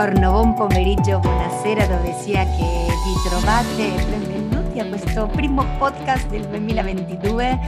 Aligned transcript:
Buongiorno, 0.00 0.30
buon 0.30 0.54
pomeriggio, 0.54 1.18
buonasera 1.18 1.86
dove 1.86 2.14
sia 2.14 2.42
che 2.44 2.86
vi 3.04 3.28
trovate. 3.28 4.02
Benvenuti 4.08 4.80
a 4.80 4.88
questo 4.88 5.26
primo 5.26 5.62
podcast 5.76 6.26
del 6.30 6.48
2022, 6.48 7.58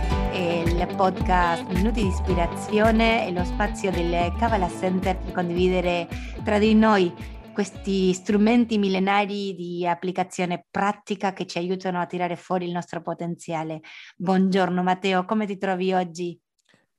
il 0.65 0.95
podcast 0.97 1.66
Minuti 1.66 2.01
di 2.01 2.09
ispirazione 2.09 3.30
lo 3.33 3.45
spazio 3.45 3.91
del 3.91 4.33
Kavala 4.39 4.71
Center 4.71 5.19
per 5.19 5.33
condividere 5.34 6.09
tra 6.43 6.59
di 6.59 6.75
noi 6.75 7.12
questi 7.53 8.15
strumenti 8.15 8.78
millenari 8.78 9.55
di 9.55 9.87
applicazione 9.87 10.64
pratica 10.70 11.34
che 11.34 11.45
ci 11.45 11.59
aiutano 11.59 12.01
a 12.01 12.06
tirare 12.06 12.37
fuori 12.37 12.64
il 12.64 12.73
nostro 12.73 13.03
potenziale. 13.03 13.80
Buongiorno 14.17 14.83
Matteo, 14.83 15.27
come 15.27 15.45
ti 15.45 15.59
trovi 15.59 15.92
oggi? 15.92 16.41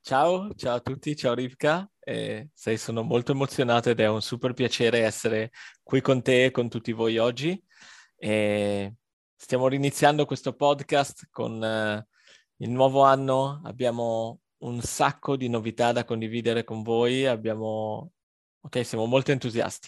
Ciao, 0.05 0.53
ciao 0.55 0.75
a 0.75 0.79
tutti, 0.81 1.15
ciao 1.15 1.33
Rivka. 1.33 1.89
Eh, 1.97 2.49
sei, 2.53 2.77
sono 2.77 3.03
molto 3.03 3.31
emozionato 3.31 3.89
ed 3.89 4.01
è 4.01 4.09
un 4.09 4.21
super 4.21 4.51
piacere 4.51 4.99
essere 4.99 5.51
qui 5.81 6.01
con 6.01 6.21
te 6.21 6.43
e 6.43 6.51
con 6.51 6.67
tutti 6.67 6.91
voi 6.91 7.19
oggi. 7.19 7.57
Eh, 8.17 8.95
stiamo 9.33 9.69
riniziando 9.69 10.25
questo 10.25 10.55
podcast 10.55 11.29
con 11.31 11.63
eh, 11.63 12.05
il 12.57 12.69
nuovo 12.69 13.03
anno, 13.03 13.61
abbiamo 13.63 14.41
un 14.63 14.81
sacco 14.81 15.37
di 15.37 15.47
novità 15.47 15.93
da 15.93 16.03
condividere 16.03 16.65
con 16.65 16.81
voi, 16.81 17.25
abbiamo... 17.25 18.11
Ok, 18.59 18.85
siamo 18.85 19.05
molto 19.05 19.31
entusiasti. 19.31 19.87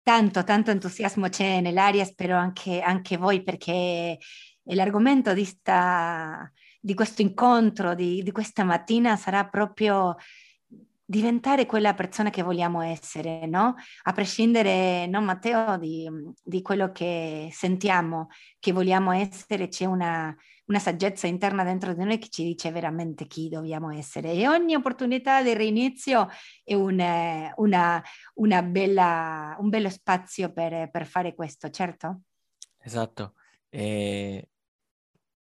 Tanto, 0.00 0.44
tanto 0.44 0.70
entusiasmo 0.70 1.28
c'è 1.28 1.60
nell'aria, 1.60 2.04
spero 2.04 2.36
anche, 2.36 2.80
anche 2.80 3.16
voi 3.16 3.42
perché 3.42 4.16
l'argomento 4.62 5.34
di 5.34 5.44
sta 5.44 6.48
di 6.86 6.94
questo 6.94 7.20
incontro, 7.20 7.96
di, 7.96 8.22
di 8.22 8.30
questa 8.30 8.62
mattina, 8.62 9.16
sarà 9.16 9.48
proprio 9.48 10.14
diventare 11.04 11.66
quella 11.66 11.94
persona 11.94 12.30
che 12.30 12.42
vogliamo 12.42 12.80
essere, 12.80 13.44
no? 13.46 13.74
A 14.04 14.12
prescindere, 14.12 15.08
no, 15.08 15.20
Matteo, 15.20 15.78
di, 15.78 16.08
di 16.44 16.62
quello 16.62 16.92
che 16.92 17.48
sentiamo 17.50 18.28
che 18.60 18.70
vogliamo 18.70 19.10
essere, 19.10 19.66
c'è 19.66 19.84
una, 19.84 20.32
una, 20.66 20.78
saggezza 20.78 21.26
interna 21.26 21.64
dentro 21.64 21.92
di 21.92 22.04
noi 22.04 22.18
che 22.18 22.28
ci 22.28 22.44
dice 22.44 22.70
veramente 22.70 23.26
chi 23.26 23.48
dobbiamo 23.48 23.90
essere. 23.90 24.30
E 24.30 24.46
ogni 24.46 24.76
opportunità 24.76 25.42
di 25.42 25.54
rinizio 25.54 26.28
è 26.62 26.74
un, 26.74 27.02
una, 27.56 28.02
una 28.34 28.62
bella, 28.62 29.56
un 29.58 29.68
bello 29.70 29.90
spazio 29.90 30.52
per, 30.52 30.88
per 30.92 31.04
fare 31.04 31.34
questo, 31.34 31.68
certo? 31.68 32.20
Esatto. 32.78 33.34
E 33.68 34.50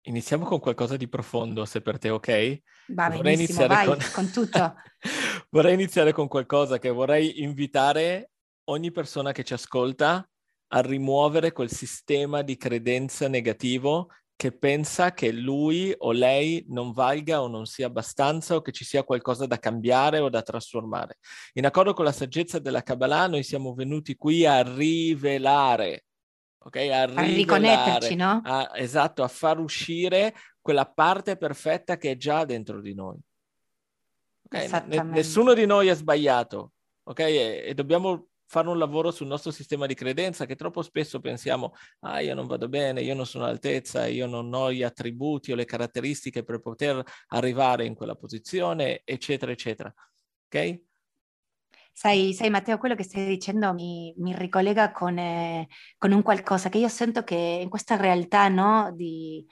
Iniziamo 0.07 0.45
con 0.45 0.59
qualcosa 0.59 0.97
di 0.97 1.07
profondo, 1.07 1.65
se 1.65 1.81
per 1.81 1.97
te 1.97 2.09
ok. 2.09 2.61
Va 2.87 3.09
vorrei 3.09 3.33
iniziare 3.33 3.73
vai, 3.73 3.85
con... 3.87 3.97
con 4.13 4.29
tutto. 4.29 4.75
vorrei 5.49 5.73
iniziare 5.73 6.13
con 6.13 6.27
qualcosa 6.27 6.77
che 6.77 6.89
vorrei 6.89 7.41
invitare 7.41 8.31
ogni 8.65 8.91
persona 8.91 9.31
che 9.31 9.43
ci 9.43 9.53
ascolta 9.53 10.27
a 10.67 10.81
rimuovere 10.81 11.51
quel 11.51 11.71
sistema 11.71 12.43
di 12.43 12.55
credenza 12.55 13.27
negativo 13.27 14.09
che 14.35 14.51
pensa 14.51 15.13
che 15.13 15.31
lui 15.31 15.93
o 15.97 16.11
lei 16.11 16.65
non 16.67 16.91
valga 16.91 17.41
o 17.41 17.47
non 17.47 17.65
sia 17.65 17.87
abbastanza 17.87 18.55
o 18.55 18.61
che 18.61 18.73
ci 18.73 18.83
sia 18.83 19.03
qualcosa 19.03 19.45
da 19.45 19.57
cambiare 19.57 20.19
o 20.19 20.29
da 20.29 20.41
trasformare. 20.41 21.17
In 21.53 21.65
accordo 21.65 21.93
con 21.93 22.05
la 22.05 22.11
saggezza 22.11 22.59
della 22.59 22.83
Kabbalah, 22.83 23.27
noi 23.27 23.43
siamo 23.43 23.73
venuti 23.73 24.15
qui 24.15 24.45
a 24.45 24.61
rivelare 24.61 26.04
ok? 26.65 26.75
A, 26.75 27.01
a 27.03 27.23
riconnetterci, 27.23 28.15
no? 28.15 28.41
A, 28.43 28.71
esatto, 28.75 29.23
a 29.23 29.27
far 29.27 29.59
uscire 29.59 30.33
quella 30.59 30.85
parte 30.85 31.37
perfetta 31.37 31.97
che 31.97 32.11
è 32.11 32.17
già 32.17 32.43
dentro 32.43 32.81
di 32.81 32.93
noi. 32.95 33.17
Okay? 34.45 34.67
N- 34.67 35.09
nessuno 35.09 35.53
di 35.53 35.65
noi 35.65 35.87
è 35.87 35.95
sbagliato, 35.95 36.73
ok? 37.03 37.19
E, 37.19 37.63
e 37.67 37.73
dobbiamo 37.73 38.29
fare 38.47 38.67
un 38.69 38.77
lavoro 38.77 39.11
sul 39.11 39.27
nostro 39.27 39.51
sistema 39.51 39.85
di 39.85 39.95
credenza 39.95 40.45
che 40.45 40.55
troppo 40.55 40.81
spesso 40.81 41.19
pensiamo, 41.19 41.73
ah 42.01 42.21
io 42.21 42.35
non 42.35 42.45
vado 42.45 42.67
bene, 42.67 43.01
io 43.01 43.15
non 43.15 43.25
sono 43.25 43.45
all'altezza, 43.45 44.05
io 44.05 44.27
non 44.27 44.53
ho 44.53 44.71
gli 44.71 44.83
attributi 44.83 45.51
o 45.51 45.55
le 45.55 45.65
caratteristiche 45.65 46.43
per 46.43 46.59
poter 46.59 47.03
arrivare 47.27 47.85
in 47.85 47.95
quella 47.95 48.15
posizione, 48.15 49.01
eccetera, 49.03 49.51
eccetera. 49.51 49.93
Ok? 50.47 50.81
Sai, 51.97 52.33
sai, 52.33 52.49
Matteo, 52.49 52.77
quello 52.77 52.93
che 52.93 53.03
stai 53.03 53.25
dicendo 53.25 53.73
mi, 53.73 54.13
mi 54.17 54.35
ricollega 54.35 54.91
con, 54.91 55.17
eh, 55.17 55.69
con, 55.97 56.11
un 56.11 56.23
qualcosa 56.23 56.67
che 56.67 56.77
io 56.77 56.89
sento 56.89 57.23
che 57.23 57.59
in 57.63 57.69
questa 57.69 57.95
realtà 57.95 58.49
no, 58.49 58.91
di, 58.93 59.45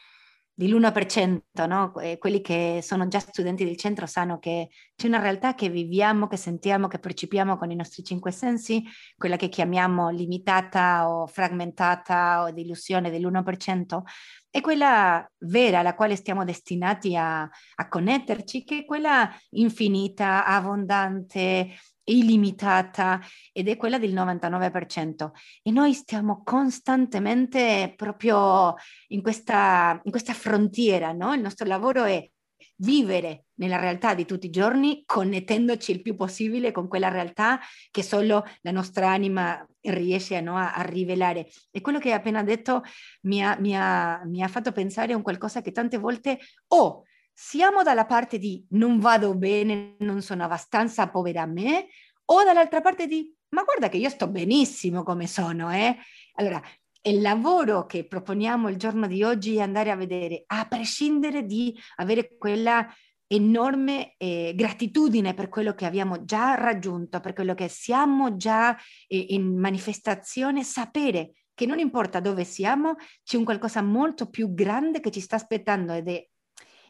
dell'1%, 0.53 1.65
no? 1.67 1.93
quelli 2.19 2.41
che 2.41 2.81
sono 2.83 3.07
già 3.07 3.19
studenti 3.19 3.63
del 3.63 3.77
centro 3.77 4.05
sanno 4.07 4.39
che 4.39 4.69
c'è 4.93 5.07
una 5.07 5.21
realtà 5.21 5.55
che 5.55 5.69
viviamo, 5.69 6.27
che 6.27 6.35
sentiamo, 6.35 6.89
che 6.89 6.99
percepiamo 6.99 7.57
con 7.57 7.71
i 7.71 7.75
nostri 7.75 8.03
cinque 8.03 8.31
sensi, 8.31 8.83
quella 9.15 9.37
che 9.37 9.47
chiamiamo 9.47 10.09
limitata 10.09 11.09
o 11.09 11.27
fragmentata 11.27 12.43
o 12.43 12.51
di 12.51 12.63
illusione 12.63 13.09
dell'1%, 13.09 14.01
è 14.49 14.59
quella 14.59 15.25
vera 15.39 15.79
alla 15.79 15.95
quale 15.95 16.17
stiamo 16.17 16.43
destinati 16.43 17.15
a, 17.15 17.41
a 17.41 17.87
connetterci, 17.87 18.65
che 18.65 18.79
è 18.79 18.85
quella 18.85 19.33
infinita, 19.51 20.45
abbondante, 20.45 21.69
illimitata 22.05 23.19
ed 23.51 23.67
è 23.67 23.77
quella 23.77 23.97
del 23.97 24.13
99% 24.13 25.31
e 25.61 25.71
noi 25.71 25.93
stiamo 25.93 26.41
costantemente 26.43 27.93
proprio 27.95 28.75
in 29.07 29.21
questa, 29.21 29.99
in 30.03 30.11
questa 30.11 30.33
frontiera, 30.33 31.11
no? 31.11 31.33
Il 31.33 31.41
nostro 31.41 31.67
lavoro 31.67 32.03
è 32.03 32.29
vivere 32.77 33.45
nella 33.55 33.79
realtà 33.79 34.13
di 34.13 34.25
tutti 34.25 34.47
i 34.47 34.51
giorni, 34.51 35.03
connettendoci 35.05 35.91
il 35.91 36.01
più 36.01 36.15
possibile 36.15 36.71
con 36.71 36.87
quella 36.87 37.09
realtà 37.09 37.59
che 37.91 38.03
solo 38.03 38.43
la 38.61 38.71
nostra 38.71 39.09
anima 39.09 39.65
riesce 39.81 40.39
no, 40.41 40.57
a, 40.57 40.73
a, 40.73 40.81
rivelare. 40.81 41.47
E 41.71 41.81
quello 41.81 41.99
che 41.99 42.09
hai 42.09 42.15
appena 42.15 42.43
detto 42.43 42.83
mi 43.21 43.43
ha, 43.43 43.57
mi, 43.59 43.75
ha, 43.75 44.21
mi 44.25 44.41
ha 44.41 44.47
fatto 44.47 44.71
pensare 44.71 45.13
a 45.13 45.15
un 45.15 45.21
qualcosa 45.21 45.61
che 45.61 45.71
tante 45.71 45.97
volte 45.97 46.39
ho. 46.67 47.03
Siamo 47.33 47.83
dalla 47.83 48.05
parte 48.05 48.37
di 48.37 48.65
non 48.71 48.99
vado 48.99 49.35
bene, 49.35 49.95
non 49.99 50.21
sono 50.21 50.43
abbastanza 50.43 51.09
povera 51.09 51.41
a 51.41 51.47
me, 51.47 51.87
o 52.25 52.43
dall'altra 52.43 52.81
parte 52.81 53.07
di 53.07 53.35
ma 53.53 53.63
guarda 53.63 53.87
che 53.87 53.97
io 53.97 54.09
sto 54.09 54.27
benissimo 54.27 55.03
come 55.03 55.27
sono, 55.27 55.71
eh? 55.71 55.95
Allora, 56.35 56.59
il 57.03 57.21
lavoro 57.21 57.85
che 57.85 58.07
proponiamo 58.07 58.67
il 58.67 58.77
giorno 58.77 59.07
di 59.07 59.23
oggi 59.23 59.57
è 59.57 59.61
andare 59.61 59.91
a 59.91 59.95
vedere, 59.95 60.43
a 60.47 60.65
prescindere 60.67 61.45
di 61.45 61.77
avere 61.97 62.35
quella 62.37 62.87
enorme 63.27 64.15
eh, 64.17 64.53
gratitudine 64.55 65.33
per 65.33 65.49
quello 65.49 65.73
che 65.73 65.85
abbiamo 65.85 66.23
già 66.23 66.55
raggiunto, 66.55 67.19
per 67.19 67.33
quello 67.33 67.53
che 67.53 67.67
siamo 67.67 68.35
già 68.37 68.75
eh, 69.07 69.25
in 69.29 69.57
manifestazione, 69.57 70.63
sapere 70.63 71.33
che 71.53 71.65
non 71.65 71.77
importa 71.77 72.19
dove 72.19 72.45
siamo, 72.45 72.95
c'è 73.23 73.37
un 73.37 73.43
qualcosa 73.43 73.81
molto 73.81 74.29
più 74.29 74.53
grande 74.53 74.99
che 74.99 75.11
ci 75.11 75.19
sta 75.19 75.35
aspettando 75.35 75.93
ed 75.93 76.07
è 76.07 76.27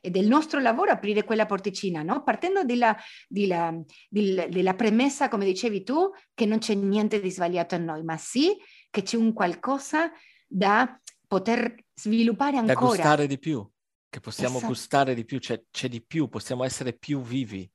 e 0.06 0.10
del 0.10 0.28
nostro 0.28 0.60
lavoro 0.60 0.92
aprire 0.92 1.24
quella 1.24 1.46
porticina, 1.46 2.04
no? 2.04 2.24
partendo 2.24 2.66
della, 2.66 2.94
della, 3.26 3.74
della, 4.10 4.48
della, 4.48 4.74
premessa, 4.74 5.30
come 5.30 5.46
dicevi 5.46 5.84
tu, 5.84 6.12
che 6.34 6.46
non 6.46 6.58
c'è 6.58 6.74
niente 6.74 7.22
di 7.22 7.32
sbagliato 7.32 7.76
in 7.76 7.86
noi, 7.86 8.04
ma 8.04 8.18
sì 8.18 8.54
che 8.90 9.02
c'è 9.02 9.16
un 9.16 9.32
qualcosa 9.32 10.12
da 10.46 11.00
poter 11.26 11.74
sviluppare 11.94 12.58
ancora. 12.58 12.74
Da 12.74 12.86
gustare 12.86 13.28
di 13.28 13.40
più, 13.40 13.66
che 14.10 14.20
possiamo 14.20 14.58
esatto. 14.58 14.74
gustare 14.74 15.14
di 15.14 15.24
più, 15.24 15.40
c'è, 15.40 15.64
c'è, 15.72 15.88
di 15.88 16.04
più, 16.04 16.28
possiamo 16.28 16.66
essere 16.66 16.92
più 16.92 17.22
vivi, 17.22 17.70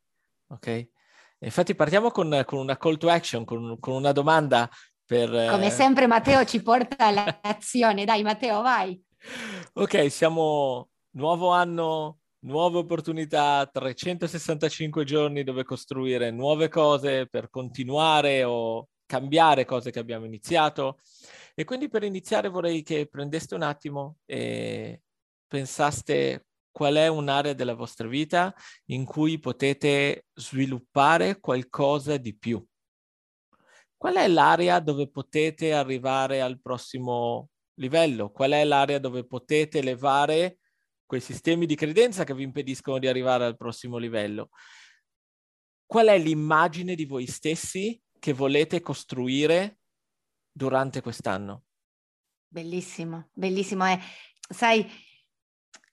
ok? 0.48 0.86
Infatti 1.38 1.74
partiamo 1.74 2.10
con, 2.10 2.42
con 2.44 2.58
una 2.58 2.76
call 2.76 2.98
to 2.98 3.08
action, 3.08 3.46
con, 3.46 3.78
con 3.80 3.94
una 3.94 4.12
domanda 4.12 4.68
per... 5.06 5.31
Come 5.50 5.70
sempre 5.70 6.06
Matteo 6.06 6.44
ci 6.44 6.60
porta 6.60 7.06
all'azione, 7.06 8.04
dai 8.04 8.22
Matteo 8.22 8.60
vai! 8.60 9.02
Ok, 9.72 10.10
siamo 10.10 10.90
nuovo 11.19 11.50
anno, 11.50 12.20
nuove 12.44 12.79
opportunità, 12.79 13.69
365 13.70 15.05
giorni 15.05 15.43
dove 15.43 15.65
costruire 15.65 16.31
nuove 16.31 16.69
cose 16.69 17.26
per 17.26 17.50
continuare 17.50 18.44
o 18.44 18.88
cambiare 19.05 19.65
cose 19.65 19.91
che 19.91 19.99
abbiamo 19.99 20.26
iniziato. 20.26 20.99
E 21.56 21.65
quindi 21.65 21.88
per 21.88 22.05
iniziare 22.05 22.49
vorrei 22.49 22.82
che 22.82 23.09
prendeste 23.09 23.56
un 23.56 23.62
attimo 23.62 24.19
e 24.26 25.03
pensaste 25.49 26.47
qual 26.70 26.94
è 26.94 27.09
un'area 27.09 27.53
della 27.53 27.75
vostra 27.75 28.06
vita 28.06 28.55
in 28.87 29.05
cui 29.05 29.41
potete 29.41 30.26
sviluppare 30.35 31.41
qualcosa 31.41 32.17
di 32.17 32.37
più. 32.37 32.65
Qual 33.97 34.15
è 34.15 34.29
l'area 34.29 34.79
dove 34.79 35.11
potete 35.11 35.73
arrivare 35.73 36.41
al 36.41 36.61
prossimo 36.61 37.49
livello? 37.81 38.31
Qual 38.31 38.53
è 38.53 38.62
l'area 38.62 39.00
dove 39.00 39.26
potete 39.26 39.79
elevare 39.79 40.59
quei 41.08 41.22
sistemi 41.22 41.64
di 41.64 41.75
credenza 41.75 42.22
che 42.25 42.34
vi 42.34 42.43
impediscono 42.43 42.99
di 42.99 43.08
arrivare 43.08 43.46
al 43.46 43.56
prossimo 43.56 43.96
livello. 43.96 44.50
Qual 45.87 46.06
è 46.06 46.19
l'immagine 46.19 46.94
di 46.94 47.06
voi 47.06 47.26
stessi 47.26 47.99
che 48.19 48.34
volete 48.34 48.82
costruire 48.82 49.78
durante 50.52 51.00
quest'anno? 51.00 51.64
Bellissimo, 52.46 53.31
bellissimo. 53.32 53.87
Eh, 53.87 53.99
sai, 54.50 54.87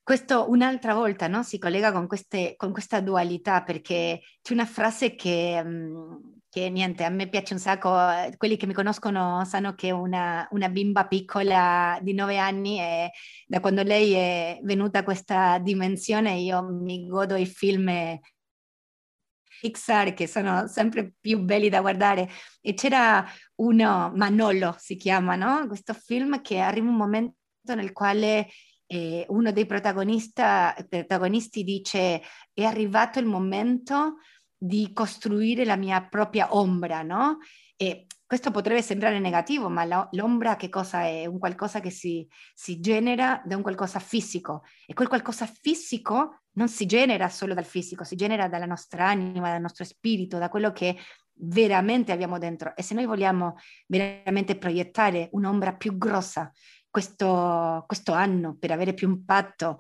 questo 0.04 0.50
un'altra 0.50 0.94
volta 0.94 1.28
no? 1.28 1.44
si 1.44 1.58
collega 1.60 1.94
con, 1.94 2.08
queste, 2.08 2.56
con, 2.58 2.74
questa 2.74 3.00
dualità 3.00 3.64
perché 3.64 4.22
c'è 4.42 4.52
una 4.52 4.66
frase 4.66 5.16
che, 5.16 5.62
um, 5.64 6.35
che 6.56 6.70
niente, 6.70 7.04
a 7.04 7.10
me 7.10 7.28
piace 7.28 7.52
un 7.52 7.60
sacco, 7.60 7.94
quelli 8.38 8.56
che 8.56 8.66
mi 8.66 8.72
conoscono 8.72 9.44
sanno 9.44 9.76
che 9.76 9.92
una, 9.92 10.48
una 10.52 10.70
bimba 10.70 11.06
piccola 11.06 12.00
di 12.02 12.14
nove 12.14 12.38
anni 12.38 12.80
e 12.80 13.12
da 13.46 13.60
quando 13.60 13.84
lei 13.84 14.14
è 14.14 14.60
venuta 14.64 15.00
a 15.00 15.04
questa 15.04 15.60
dimensione 15.60 16.36
io 16.36 16.64
mi 16.64 17.08
godo 17.08 17.36
i 17.36 17.46
film 17.46 17.92
Pixar 19.60 20.14
che 20.14 20.28
sono 20.28 20.68
sempre 20.68 21.16
più 21.20 21.40
belli 21.40 21.68
da 21.68 21.82
guardare 21.82 22.30
e 22.62 22.74
c'era 22.74 23.26
uno, 23.56 24.14
Manolo 24.16 24.78
si 24.80 24.96
chiama, 24.96 25.36
no? 25.36 25.68
Questo 25.68 25.94
film 25.94 26.42
che 26.42 26.60
arriva 26.60 26.88
un 26.88 26.96
momento 26.96 27.36
nel 27.76 27.92
quale 27.92 28.48
eh, 28.88 29.26
uno 29.28 29.52
dei 29.52 29.66
protagonisti 29.66 31.64
dice 31.66 32.22
è 32.54 32.64
arrivato 32.64 33.20
il 33.20 33.26
momento 33.26 34.20
di 34.58 34.92
costruire 34.94 35.66
la 35.66 35.76
mia 35.76 36.02
propria 36.04 36.56
ombra, 36.56 37.02
no? 37.02 37.40
E 37.76 38.08
questo 38.26 38.52
potrebbe 38.52 38.82
sembrare 38.82 39.20
negativo, 39.20 39.70
ma 39.70 39.86
la, 39.86 40.08
l'ombra 40.14 40.56
che 40.56 40.70
cosa 40.70 41.04
è? 41.04 41.26
Un 41.26 41.38
qualcosa 41.38 41.80
che 41.80 41.92
si, 41.92 42.28
si, 42.54 42.80
genera 42.80 43.42
da 43.46 43.56
un 43.56 43.62
qualcosa 43.62 44.00
fisico 44.00 44.64
e 44.86 44.94
quel 44.94 45.08
qualcosa 45.08 45.46
fisico 45.46 46.42
non 46.54 46.68
si 46.68 46.86
genera 46.86 47.30
solo 47.30 47.54
dal 47.54 47.66
fisico, 47.66 48.04
si 48.04 48.16
genera 48.16 48.48
dalla 48.48 48.66
nostra 48.66 49.08
anima, 49.08 49.52
dal 49.52 49.62
nostro 49.62 49.84
spirito, 49.84 50.38
da 50.38 50.50
quello 50.50 50.72
che 50.72 50.98
veramente 51.34 52.12
abbiamo 52.12 52.38
dentro. 52.40 52.76
E 52.76 52.82
se 52.82 52.96
noi 52.96 53.06
vogliamo 53.06 53.56
veramente 53.88 54.58
proiettare 54.58 55.30
un'ombra 55.34 55.76
più 55.76 55.98
grossa 55.98 56.52
questo, 56.90 57.84
questo 57.86 58.14
anno 58.14 58.56
per 58.58 58.72
avere 58.72 58.94
più 58.94 59.10
impatto 59.10 59.80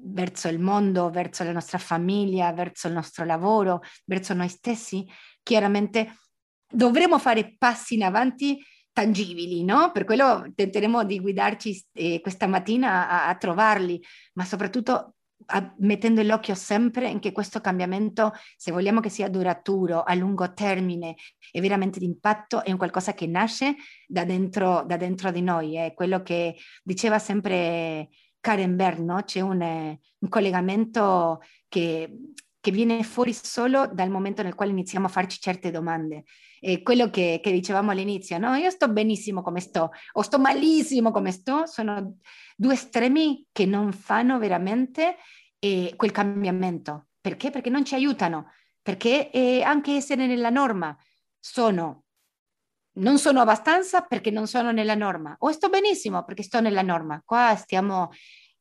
verso 0.00 0.48
il 0.48 0.58
mondo, 0.58 1.10
verso 1.10 1.44
la 1.44 1.52
nostra 1.52 1.78
famiglia, 1.78 2.52
verso 2.52 2.88
il 2.88 2.94
nostro 2.94 3.24
lavoro, 3.24 3.82
verso 4.04 4.34
noi 4.34 4.48
stessi, 4.48 5.06
chiaramente 5.42 6.14
dovremo 6.70 7.18
fare 7.18 7.56
passi 7.56 7.94
in 7.94 8.02
avanti 8.02 8.62
tangibili, 8.92 9.64
no? 9.64 9.92
Per 9.92 10.04
quello 10.04 10.44
tenteremo 10.54 11.04
di 11.04 11.20
guidarci 11.20 11.86
eh, 11.92 12.20
questa 12.20 12.46
mattina 12.46 13.08
a, 13.08 13.28
a, 13.28 13.36
trovarli, 13.36 14.02
ma 14.34 14.44
soprattutto 14.44 15.14
a, 15.46 15.74
mettendo 15.78 16.20
l'occhio 16.22 16.56
sempre 16.56 17.08
in 17.08 17.20
che 17.20 17.30
questo 17.30 17.60
cambiamento, 17.60 18.32
se 18.56 18.72
vogliamo 18.72 18.98
che 18.98 19.08
sia 19.08 19.28
duraturo, 19.28 20.02
a 20.02 20.14
lungo 20.14 20.52
termine 20.52 21.14
e 21.52 21.60
veramente 21.60 22.00
di 22.00 22.06
impatto, 22.06 22.64
è 22.64 22.72
un 22.72 22.76
qualcosa 22.76 23.14
che 23.14 23.28
nasce 23.28 23.76
da 24.06 24.24
dentro, 24.24 24.82
da 24.84 24.96
dentro 24.96 25.30
di 25.30 25.42
noi. 25.42 25.76
È 25.76 25.94
quello 25.94 26.22
che 26.22 26.56
diceva 26.82 27.20
sempre 27.20 28.08
Karen 28.40 28.76
Berg, 28.76 28.98
no? 29.00 29.22
c'è 29.22 29.40
un, 29.40 29.60
un 29.60 30.28
collegamento 30.28 31.40
che, 31.68 32.18
che, 32.60 32.70
viene 32.70 33.02
fuori 33.02 33.32
solo 33.32 33.86
dal 33.92 34.10
momento 34.10 34.42
nel 34.42 34.54
quale 34.54 34.70
iniziamo 34.70 35.06
a 35.06 35.10
farci 35.10 35.40
certe 35.40 35.70
domande. 35.70 36.24
E 36.60 36.82
quello 36.82 37.10
che, 37.10 37.40
che 37.42 37.52
dicevamo 37.52 37.90
all'inizio, 37.90 38.38
no? 38.38 38.54
io 38.54 38.70
sto 38.70 38.88
benissimo 38.88 39.42
come 39.42 39.60
sto 39.60 39.90
o 40.12 40.22
sto 40.22 40.38
malissimo 40.38 41.10
come 41.10 41.30
sto, 41.30 41.66
sono 41.66 42.16
due 42.56 42.74
estremi 42.74 43.46
che 43.52 43.66
non 43.66 43.92
fanno 43.92 44.38
veramente 44.38 45.16
eh, 45.58 45.92
quel 45.96 46.10
cambiamento. 46.10 47.08
Perché? 47.20 47.50
Perché 47.50 47.70
non 47.70 47.84
ci 47.84 47.94
aiutano, 47.94 48.52
perché 48.82 49.30
eh, 49.30 49.62
anche 49.62 49.92
essere 49.92 50.26
nella 50.26 50.50
norma 50.50 50.96
sono 51.38 52.04
non 52.98 53.18
sono 53.18 53.40
abbastanza 53.40 54.02
perché 54.02 54.30
non 54.30 54.46
sono 54.46 54.70
nella 54.70 54.94
norma 54.94 55.34
o 55.40 55.50
sto 55.50 55.68
benissimo 55.68 56.24
perché 56.24 56.42
sto 56.42 56.60
nella 56.60 56.82
norma. 56.82 57.20
Qua 57.24 57.54
stiamo 57.56 58.10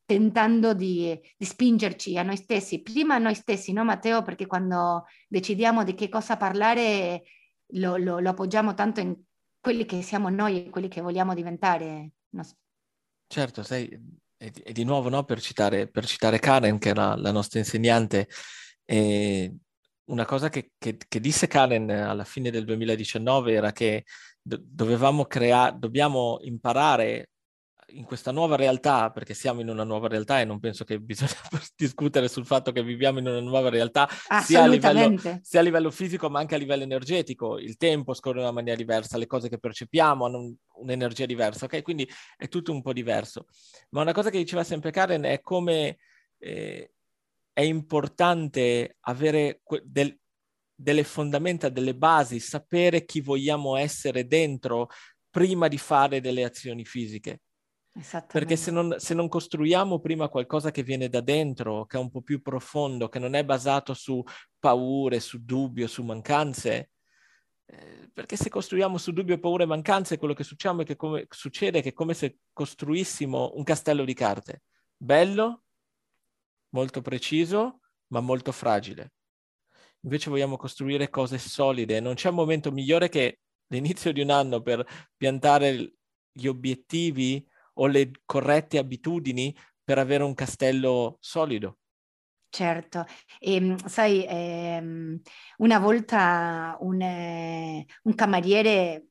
tentando 0.05 0.73
di, 0.73 1.19
di, 1.37 1.45
spingerci 1.45 2.17
a 2.17 2.23
noi 2.23 2.37
stessi, 2.37 2.81
prima 2.81 3.15
a 3.15 3.17
noi 3.17 3.35
stessi, 3.35 3.73
no 3.73 3.83
Matteo? 3.83 4.21
Perché 4.21 4.45
quando 4.45 5.05
decidiamo 5.27 5.83
di 5.83 5.93
che 5.95 6.07
cosa 6.07 6.37
parlare 6.37 7.23
lo, 7.71 7.97
lo, 7.97 8.19
lo 8.19 8.29
appoggiamo 8.29 8.73
tanto 8.73 9.01
in 9.01 9.15
quelli 9.59 9.85
che 9.85 10.01
siamo 10.01 10.29
noi 10.29 10.65
e 10.65 10.69
quelli 10.69 10.87
che 10.87 11.01
vogliamo 11.01 11.33
diventare. 11.33 12.11
No? 12.29 12.43
Certo, 13.27 13.63
sai, 13.63 13.89
e, 14.37 14.53
e 14.63 14.71
di 14.71 14.85
nuovo 14.85 15.09
no, 15.09 15.25
per, 15.25 15.41
citare, 15.41 15.89
per 15.89 16.05
citare 16.05 16.39
Karen, 16.39 16.77
che 16.77 16.89
era 16.89 17.15
la 17.17 17.31
nostra 17.31 17.59
insegnante, 17.59 18.29
eh, 18.85 19.53
una 20.07 20.25
cosa 20.25 20.49
che, 20.49 20.71
che, 20.77 20.97
che, 21.07 21.19
disse 21.19 21.47
Karen 21.47 21.89
alla 21.89 22.23
fine 22.23 22.49
del 22.51 22.65
2019 22.65 23.53
era 23.53 23.71
che 23.71 24.05
do- 24.41 24.59
dovevamo 24.61 25.25
creare, 25.25 25.75
dobbiamo 25.77 26.39
imparare 26.41 27.29
in 27.91 28.03
questa 28.03 28.31
nuova 28.31 28.55
realtà, 28.55 29.11
perché 29.11 29.33
siamo 29.33 29.61
in 29.61 29.69
una 29.69 29.83
nuova 29.83 30.07
realtà 30.07 30.41
e 30.41 30.45
non 30.45 30.59
penso 30.59 30.83
che 30.83 30.99
bisogna 30.99 31.31
discutere 31.75 32.27
sul 32.27 32.45
fatto 32.45 32.71
che 32.71 32.83
viviamo 32.83 33.19
in 33.19 33.27
una 33.27 33.39
nuova 33.39 33.69
realtà, 33.69 34.09
sia 34.43 34.63
a, 34.63 34.67
livello, 34.67 35.17
sia 35.41 35.59
a, 35.59 35.63
livello, 35.63 35.89
fisico 35.91 36.29
ma 36.29 36.39
anche 36.39 36.55
a 36.55 36.57
livello 36.57 36.83
energetico. 36.83 37.57
Il 37.57 37.77
tempo 37.77 38.13
scorre 38.13 38.39
in 38.39 38.43
una 38.43 38.53
maniera 38.53 38.75
diversa, 38.75 39.17
le 39.17 39.27
cose 39.27 39.47
che 39.47 39.59
percepiamo 39.59 40.25
hanno 40.25 40.37
un, 40.39 40.55
un'energia 40.79 41.25
diversa, 41.25 41.65
ok? 41.65 41.81
Quindi 41.81 42.09
è 42.35 42.47
tutto 42.49 42.71
un 42.71 42.81
po' 42.81 42.93
diverso. 42.93 43.45
Ma 43.91 44.01
una 44.01 44.13
cosa 44.13 44.29
che 44.29 44.37
diceva 44.37 44.63
sempre 44.63 44.91
Karen 44.91 45.23
è 45.23 45.39
come 45.39 45.97
eh, 46.39 46.91
è 47.57 47.61
importante 47.61 48.97
avere 48.99 49.61
del, 49.83 50.15
delle 50.75 51.03
fondamenta, 51.03 51.69
delle 51.69 51.95
basi, 51.95 52.39
sapere 52.39 53.03
chi 53.03 53.19
vogliamo 53.19 53.75
essere 53.77 54.27
dentro 54.27 54.89
prima 55.27 55.67
di 55.67 55.79
fare 55.79 56.21
delle 56.21 56.43
azioni 56.43 56.85
fisiche. 56.85 57.41
Perché 58.27 58.55
se 58.57 58.69
non, 58.69 58.93
se 58.99 59.15
non, 59.15 59.27
costruiamo 59.27 59.99
prima 59.99 60.29
qualcosa 60.29 60.69
che 60.69 60.83
viene 60.83 61.09
da 61.09 61.19
dentro, 61.21 61.87
che 61.87 61.97
è 61.97 61.99
un 61.99 62.11
po' 62.11 62.21
più 62.21 62.43
profondo, 62.43 63.09
che 63.09 63.17
non 63.17 63.33
è 63.33 63.43
basato 63.43 63.95
su 63.95 64.21
paure, 64.59 65.19
su 65.19 65.43
dubbio, 65.43 65.87
su 65.87 66.03
mancanze, 66.03 66.91
eh, 67.65 68.07
perché 68.13 68.35
se 68.35 68.49
costruiamo 68.49 68.99
su 68.99 69.11
dubbio, 69.11 69.39
paure 69.39 69.63
e 69.63 69.65
mancanze, 69.65 70.19
quello 70.19 70.35
che 70.35 70.43
succede 70.43 70.83
è 70.83 70.85
che, 70.85 70.95
come, 70.95 71.25
succede 71.27 71.79
è 71.79 71.81
che 71.81 71.89
è 71.89 71.93
come 71.93 72.13
se 72.13 72.37
costruissimo 72.53 73.53
un 73.55 73.63
castello 73.63 74.05
di 74.05 74.13
carte. 74.13 74.61
Bello, 74.95 75.63
molto 76.77 77.01
preciso, 77.01 77.79
ma 78.09 78.19
molto 78.19 78.51
fragile. 78.51 79.13
Invece 80.01 80.29
vogliamo 80.29 80.57
costruire 80.57 81.09
cose 81.09 81.39
solide. 81.39 81.99
Non 81.99 82.13
c'è 82.13 82.29
un 82.29 82.35
momento 82.35 82.71
migliore 82.71 83.09
che 83.09 83.39
l'inizio 83.69 84.13
di 84.13 84.21
un 84.21 84.29
anno 84.29 84.61
per 84.61 84.85
piantare 85.17 85.95
gli 86.31 86.45
obiettivi 86.45 87.43
o 87.79 87.87
le 87.87 88.11
corrette 88.25 88.77
abitudini 88.77 89.55
per 89.83 89.97
avere 89.97 90.23
un 90.23 90.35
castello 90.35 91.17
solido. 91.19 91.79
Certo, 92.49 93.05
e, 93.39 93.55
ehm, 93.55 93.75
sai, 93.87 94.25
eh, 94.25 95.19
una 95.57 95.79
volta 95.79 96.77
un, 96.79 97.01
eh, 97.01 97.85
un 98.03 98.15
cameriere, 98.15 99.07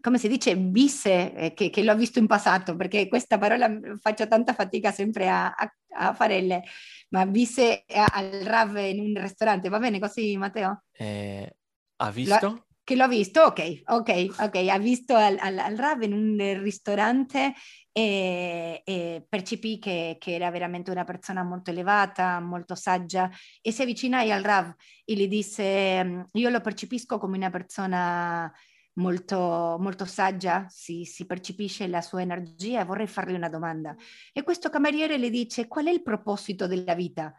come 0.00 0.18
si 0.18 0.28
dice, 0.28 0.54
visse, 0.54 1.34
eh, 1.34 1.54
che, 1.54 1.70
che, 1.70 1.82
l'ho 1.82 1.94
visto 1.96 2.18
in 2.18 2.26
passato, 2.26 2.76
perché 2.76 3.08
questa 3.08 3.38
parola 3.38 3.70
faccio 4.00 4.26
tanta 4.26 4.52
fatica 4.52 4.90
sempre 4.92 5.28
a, 5.28 5.50
a, 5.50 5.72
a 5.96 6.14
farelle, 6.14 6.62
ma 7.10 7.24
visse 7.24 7.84
al 7.86 8.30
Rav 8.42 8.76
in 8.76 9.00
un 9.00 9.20
ristorante, 9.20 9.68
va 9.68 9.78
bene 9.78 9.98
così 9.98 10.36
Matteo? 10.36 10.84
Eh, 10.92 11.56
ha 11.96 12.10
visto? 12.10 12.46
Lo, 12.46 12.66
che 12.88 12.96
l'ho 12.96 13.06
visto, 13.06 13.42
ok, 13.42 13.82
ok, 13.84 14.26
ok, 14.40 14.54
ha 14.68 14.78
visto 14.78 15.14
al, 15.14 15.36
al, 15.38 15.58
al 15.58 15.76
Rav 15.76 16.00
in 16.00 16.14
un 16.14 16.62
ristorante 16.62 17.52
e, 17.92 18.80
e 18.82 19.26
percepì 19.28 19.78
che, 19.78 20.16
che, 20.18 20.34
era 20.34 20.50
veramente 20.50 20.90
una 20.90 21.04
persona 21.04 21.42
molto 21.42 21.70
elevata, 21.70 22.40
molto 22.40 22.74
saggia 22.74 23.30
e 23.60 23.72
si 23.72 23.82
avvicinai 23.82 24.32
al 24.32 24.42
Rav 24.42 24.72
e 25.04 25.14
gli 25.14 25.28
disse, 25.28 26.02
mm, 26.02 26.20
io 26.32 26.48
lo 26.48 26.62
percepisco 26.62 27.18
come 27.18 27.36
una 27.36 27.50
persona 27.50 28.50
molto, 28.98 29.76
molto 29.80 30.04
saggia, 30.04 30.66
si, 30.68 31.04
si 31.04 31.26
percepisce 31.26 31.86
la 31.86 32.00
sua 32.00 32.20
energia 32.20 32.80
e 32.80 32.84
vorrei 32.84 33.06
fargli 33.06 33.34
una 33.34 33.48
domanda. 33.48 33.96
E 34.32 34.42
questo 34.42 34.70
cameriere 34.70 35.16
le 35.16 35.30
dice, 35.30 35.66
qual 35.66 35.86
è 35.86 35.90
il 35.90 36.02
proposito 36.02 36.66
della 36.66 36.94
vita? 36.94 37.34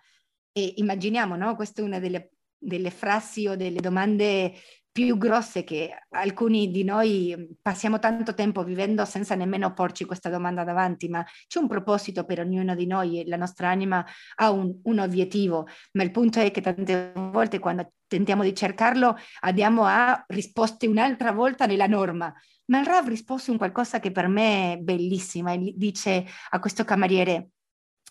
E 0.52 0.74
immaginiamo, 0.78 1.36
no? 1.36 1.56
Questa 1.56 1.82
è 1.82 1.86
una 1.86 2.00
delle, 2.00 2.32
delle 2.58 2.92
frasi 2.92 3.48
o 3.48 3.56
delle 3.56 3.80
domande 3.80 4.54
più 5.00 5.18
grosse 5.18 5.64
che 5.64 5.98
alcuni 6.10 6.72
di 6.72 6.84
noi 6.84 7.56
passiamo 7.62 8.00
tanto 8.00 8.34
tempo 8.34 8.66
vivendo 8.66 9.06
senza 9.06 9.34
nemmeno 9.34 9.72
porci 9.72 10.04
questa 10.04 10.30
domanda 10.30 10.66
davanti, 10.66 11.08
ma 11.08 11.26
c'è 11.48 11.60
un 11.60 11.70
proposito 11.70 12.26
per 12.26 12.42
ognuno 12.42 12.76
di 12.76 12.86
noi 12.86 13.22
e 13.22 13.26
la 13.26 13.38
nostra 13.38 13.70
anima 13.70 14.06
ha 14.36 14.52
un, 14.52 14.78
un 14.84 15.00
obiettivo, 15.00 15.68
ma 15.94 16.04
il 16.04 16.12
punto 16.12 16.42
è 16.42 16.52
che 16.52 16.60
tante 16.60 17.14
volte 17.16 17.60
quando 17.60 17.94
tentiamo 18.08 18.44
di 18.44 18.54
cercarlo 18.54 19.16
andiamo 19.40 19.86
a 19.86 20.22
risposte 20.28 20.86
un'altra 20.86 21.32
volta 21.32 21.66
nella 21.66 21.88
norma. 21.88 22.34
Ma 22.66 22.82
il 22.82 22.86
Rav 22.86 23.08
rispose 23.08 23.52
un 23.52 23.58
qualcosa 23.58 24.02
che 24.02 24.12
per 24.12 24.28
me 24.28 24.74
è 24.74 24.78
bellissima 24.80 25.54
e 25.54 25.74
dice 25.78 26.26
a 26.50 26.60
questo 26.60 26.84
cameriere, 26.84 27.52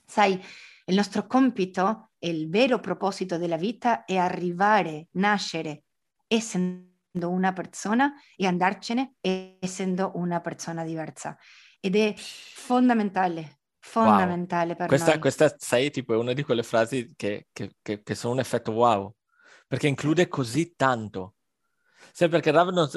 sai, 0.07 0.42
il 0.87 0.95
nostro 0.95 1.26
compito 1.26 2.12
il 2.21 2.49
vero 2.49 2.80
proposito 2.80 3.37
della 3.37 3.59
vita 3.59 4.07
è 4.07 4.16
arrivare, 4.16 5.09
nascere, 5.12 5.83
essendo 6.28 7.30
una 7.30 7.52
persona 7.52 8.12
e 8.37 8.47
andarcene 8.47 9.14
essendo 9.20 10.12
una 10.14 10.40
persona 10.40 10.85
diversa. 10.85 11.37
Ed 11.80 11.97
è 11.97 12.14
fondamentale, 12.16 13.62
fondamentale 13.80 14.68
wow. 14.68 14.76
per 14.76 14.87
questa, 14.87 15.11
noi. 15.11 15.18
Questa, 15.18 15.54
sai, 15.56 15.90
tipo, 15.90 16.14
è 16.14 16.16
una 16.16 16.32
di 16.32 16.42
quelle 16.42 16.62
frasi 16.62 17.12
che, 17.16 17.49
che, 17.52 17.73
che, 17.82 18.02
che 18.02 18.14
sono 18.14 18.35
un 18.35 18.40
effetto 18.40 18.73
wow, 18.73 19.12
perché 19.66 19.88
include 19.88 20.28
così 20.28 20.75
tanto. 20.76 21.35
Sai 22.12 22.28
perché 22.28 22.50
Rav 22.50 22.70
non, 22.70 22.88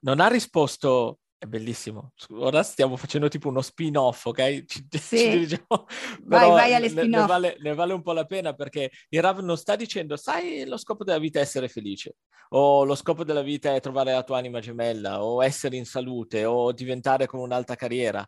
non 0.00 0.20
ha 0.20 0.28
risposto 0.28 1.20
è 1.38 1.46
bellissimo. 1.46 2.12
Ora 2.30 2.64
stiamo 2.64 2.96
facendo 2.96 3.28
tipo 3.28 3.48
uno 3.48 3.62
spin-off, 3.62 4.26
ok? 4.26 4.64
Ci, 4.64 4.88
sì. 4.90 5.16
ci 5.18 5.30
dirigiamo. 5.30 5.86
Vai, 6.24 6.50
vai 6.50 6.74
alle 6.74 6.88
spin-off. 6.88 7.10
Ne, 7.10 7.20
ne, 7.20 7.26
vale, 7.26 7.56
ne, 7.60 7.74
vale, 7.74 7.92
un 7.92 8.02
po' 8.02 8.12
la 8.12 8.24
pena 8.24 8.54
perché 8.54 8.90
il 9.08 9.22
Rav 9.22 9.38
non 9.38 9.56
sta 9.56 9.76
dicendo, 9.76 10.16
sai, 10.16 10.66
lo 10.66 10.76
scopo 10.76 11.04
della 11.04 11.18
vita 11.18 11.38
è 11.38 11.42
essere 11.42 11.68
felice, 11.68 12.16
o 12.50 12.84
lo 12.84 12.96
scopo 12.96 13.22
della 13.22 13.42
vita 13.42 13.72
è 13.72 13.80
trovare 13.80 14.12
la 14.12 14.24
tua 14.24 14.38
anima 14.38 14.58
gemella, 14.58 15.22
o 15.22 15.44
essere 15.44 15.76
in 15.76 15.84
salute, 15.84 16.44
o 16.44 16.72
diventare 16.72 17.26
con 17.26 17.38
un'alta 17.38 17.76
carriera. 17.76 18.26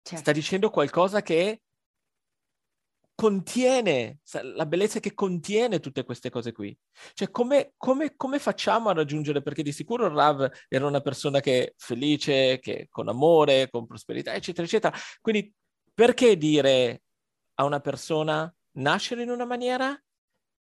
Certo. 0.00 0.22
Sta 0.22 0.32
dicendo 0.32 0.70
qualcosa 0.70 1.20
che 1.20 1.60
contiene, 3.18 4.20
la 4.54 4.64
bellezza 4.64 5.00
che 5.00 5.12
contiene 5.12 5.80
tutte 5.80 6.04
queste 6.04 6.30
cose 6.30 6.52
qui. 6.52 6.78
Cioè, 7.14 7.32
come, 7.32 7.72
come, 7.76 8.14
come 8.14 8.38
facciamo 8.38 8.90
a 8.90 8.92
raggiungere? 8.92 9.42
Perché 9.42 9.64
di 9.64 9.72
sicuro 9.72 10.06
Rav 10.06 10.48
era 10.68 10.86
una 10.86 11.00
persona 11.00 11.40
che 11.40 11.64
è 11.64 11.74
felice, 11.76 12.60
che 12.60 12.86
con 12.88 13.08
amore, 13.08 13.70
con 13.70 13.88
prosperità, 13.88 14.34
eccetera, 14.34 14.64
eccetera. 14.64 14.96
Quindi, 15.20 15.52
perché 15.92 16.36
dire 16.36 17.02
a 17.54 17.64
una 17.64 17.80
persona 17.80 18.54
nascere 18.76 19.24
in 19.24 19.30
una 19.30 19.46
maniera 19.46 20.00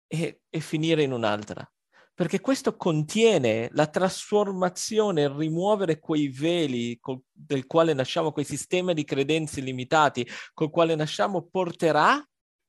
e, 0.08 0.40
e 0.50 0.60
finire 0.62 1.04
in 1.04 1.12
un'altra? 1.12 1.70
Perché 2.14 2.40
questo 2.40 2.78
contiene 2.78 3.68
la 3.74 3.88
trasformazione, 3.88 5.36
rimuovere 5.36 6.00
quei 6.00 6.30
veli 6.30 6.98
col, 6.98 7.20
del 7.30 7.68
quale 7.68 7.94
nasciamo, 7.94 8.32
quei 8.32 8.46
sistemi 8.46 8.94
di 8.94 9.04
credenze 9.04 9.60
limitati 9.60 10.26
col 10.54 10.70
quale 10.70 10.96
nasciamo, 10.96 11.46
porterà 11.46 12.26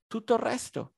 tutto 0.09 0.35
il 0.35 0.41
resto. 0.41 0.95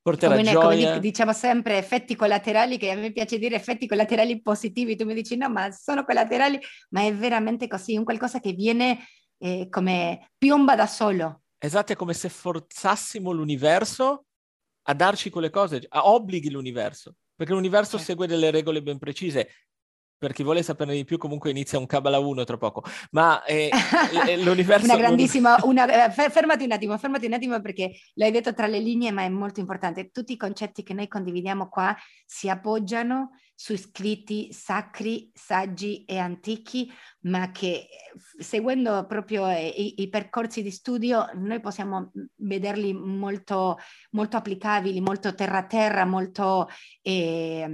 Porterà 0.00 0.36
come, 0.36 0.48
gioia. 0.48 0.88
Come 0.88 1.00
diciamo 1.00 1.32
sempre 1.32 1.76
effetti 1.76 2.14
collaterali, 2.14 2.78
che 2.78 2.90
a 2.90 2.94
me 2.94 3.12
piace 3.12 3.38
dire 3.38 3.56
effetti 3.56 3.86
collaterali 3.86 4.40
positivi, 4.40 4.96
tu 4.96 5.04
mi 5.04 5.14
dici 5.14 5.36
no, 5.36 5.48
ma 5.48 5.70
sono 5.72 6.04
collaterali, 6.04 6.58
ma 6.90 7.02
è 7.02 7.14
veramente 7.14 7.66
così, 7.66 7.96
un 7.96 8.04
qualcosa 8.04 8.38
che 8.40 8.52
viene 8.52 9.04
eh, 9.38 9.68
come 9.68 10.30
piomba 10.38 10.76
da 10.76 10.86
solo. 10.86 11.42
Esatto, 11.58 11.92
è 11.92 11.96
come 11.96 12.14
se 12.14 12.28
forzassimo 12.28 13.32
l'universo 13.32 14.26
a 14.82 14.94
darci 14.94 15.28
quelle 15.28 15.50
cose, 15.50 15.84
a 15.88 16.08
obblighi 16.08 16.50
l'universo, 16.50 17.16
perché 17.34 17.52
l'universo 17.52 17.98
certo. 17.98 18.04
segue 18.04 18.26
delle 18.26 18.50
regole 18.50 18.82
ben 18.82 18.98
precise 18.98 19.50
per 20.18 20.32
chi 20.32 20.42
vuole 20.42 20.62
saperne 20.62 20.94
di 20.94 21.04
più, 21.04 21.16
comunque 21.16 21.50
inizia 21.50 21.78
un 21.78 21.86
Kabbalah 21.86 22.18
1 22.18 22.44
tra 22.44 22.56
poco. 22.56 22.82
Ma 23.12 23.42
eh, 23.44 23.70
l'universo... 24.42 24.84
una 24.86 24.96
grandissima... 24.96 25.56
Una, 25.62 26.06
eh, 26.06 26.30
fermati 26.30 26.64
un 26.64 26.72
attimo, 26.72 26.98
fermati 26.98 27.26
un 27.26 27.34
attimo 27.34 27.60
perché 27.60 27.92
l'hai 28.14 28.32
detto 28.32 28.52
tra 28.52 28.66
le 28.66 28.80
linee, 28.80 29.12
ma 29.12 29.22
è 29.22 29.28
molto 29.28 29.60
importante. 29.60 30.10
Tutti 30.10 30.32
i 30.32 30.36
concetti 30.36 30.82
che 30.82 30.92
noi 30.92 31.06
condividiamo 31.06 31.68
qua 31.68 31.96
si 32.26 32.48
appoggiano 32.48 33.30
su 33.60 33.76
scritti 33.76 34.52
sacri, 34.52 35.32
saggi 35.34 36.04
e 36.04 36.18
antichi, 36.18 36.88
ma 37.22 37.50
che 37.50 37.88
seguendo 38.38 39.04
proprio 39.06 39.50
i, 39.50 40.00
i 40.00 40.08
percorsi 40.08 40.62
di 40.62 40.70
studio 40.70 41.28
noi 41.34 41.58
possiamo 41.60 42.12
vederli 42.36 42.92
molto, 42.92 43.78
molto 44.10 44.36
applicabili, 44.36 45.00
molto 45.00 45.34
terra-terra, 45.34 46.04
molto... 46.04 46.68
Eh, 47.02 47.68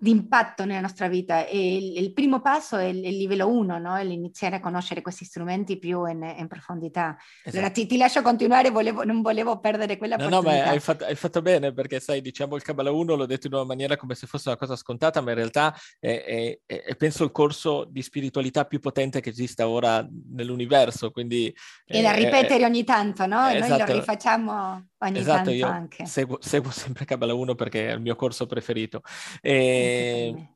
di 0.00 0.10
impatto 0.10 0.64
nella 0.64 0.80
nostra 0.80 1.08
vita 1.08 1.44
e 1.44 1.76
il, 1.76 1.98
il 1.98 2.12
primo 2.12 2.40
passo 2.40 2.76
è 2.76 2.84
il, 2.84 3.04
il 3.04 3.16
livello 3.16 3.48
1, 3.48 3.78
no? 3.78 4.00
l'iniziare 4.00 4.56
a 4.56 4.60
conoscere 4.60 5.02
questi 5.02 5.24
strumenti 5.24 5.76
più 5.76 6.06
in, 6.06 6.22
in 6.36 6.46
profondità. 6.46 7.16
Esatto. 7.42 7.56
Allora 7.56 7.72
ti, 7.72 7.86
ti, 7.86 7.96
lascio 7.96 8.22
continuare, 8.22 8.70
volevo, 8.70 9.02
non 9.02 9.22
volevo 9.22 9.58
perdere 9.58 9.96
quella 9.96 10.16
no, 10.16 10.28
No, 10.28 10.42
ma 10.42 10.68
hai 10.68 10.78
fatto, 10.78 11.04
hai 11.04 11.16
fatto, 11.16 11.42
bene 11.42 11.72
perché 11.72 11.98
sai, 11.98 12.20
diciamo 12.20 12.54
il 12.54 12.62
Kabbalah 12.62 12.92
1 12.92 13.14
l'ho 13.16 13.26
detto 13.26 13.48
in 13.48 13.54
una 13.54 13.64
maniera 13.64 13.96
come 13.96 14.14
se 14.14 14.28
fosse 14.28 14.48
una 14.48 14.58
cosa 14.58 14.76
scontata, 14.76 15.20
ma 15.20 15.30
in 15.30 15.36
realtà 15.36 15.74
è, 15.98 16.22
è, 16.24 16.60
è, 16.64 16.82
è 16.82 16.96
penso 16.96 17.24
il 17.24 17.32
corso 17.32 17.84
di 17.84 18.02
spiritualità 18.02 18.66
più 18.66 18.78
potente 18.78 19.20
che 19.20 19.30
esista 19.30 19.68
ora 19.68 20.06
nell'universo, 20.30 21.10
quindi... 21.10 21.52
E 21.86 22.02
da 22.02 22.12
ripetere 22.12 22.64
ogni 22.64 22.84
tanto, 22.84 23.26
no? 23.26 23.48
Esatto. 23.48 23.58
Noi 23.58 23.68
lo 23.68 23.74
esatto. 23.74 23.92
rifacciamo 23.92 24.88
ogni 24.98 25.18
esatto, 25.18 25.50
io 25.50 25.66
anche. 25.66 26.06
Seguo, 26.06 26.38
seguo 26.42 26.70
sempre 26.70 27.04
Kabbalah 27.04 27.34
1 27.34 27.54
perché 27.54 27.88
è 27.88 27.92
il 27.92 28.00
mio 28.00 28.16
corso 28.16 28.46
preferito. 28.46 29.02
E 29.40 30.54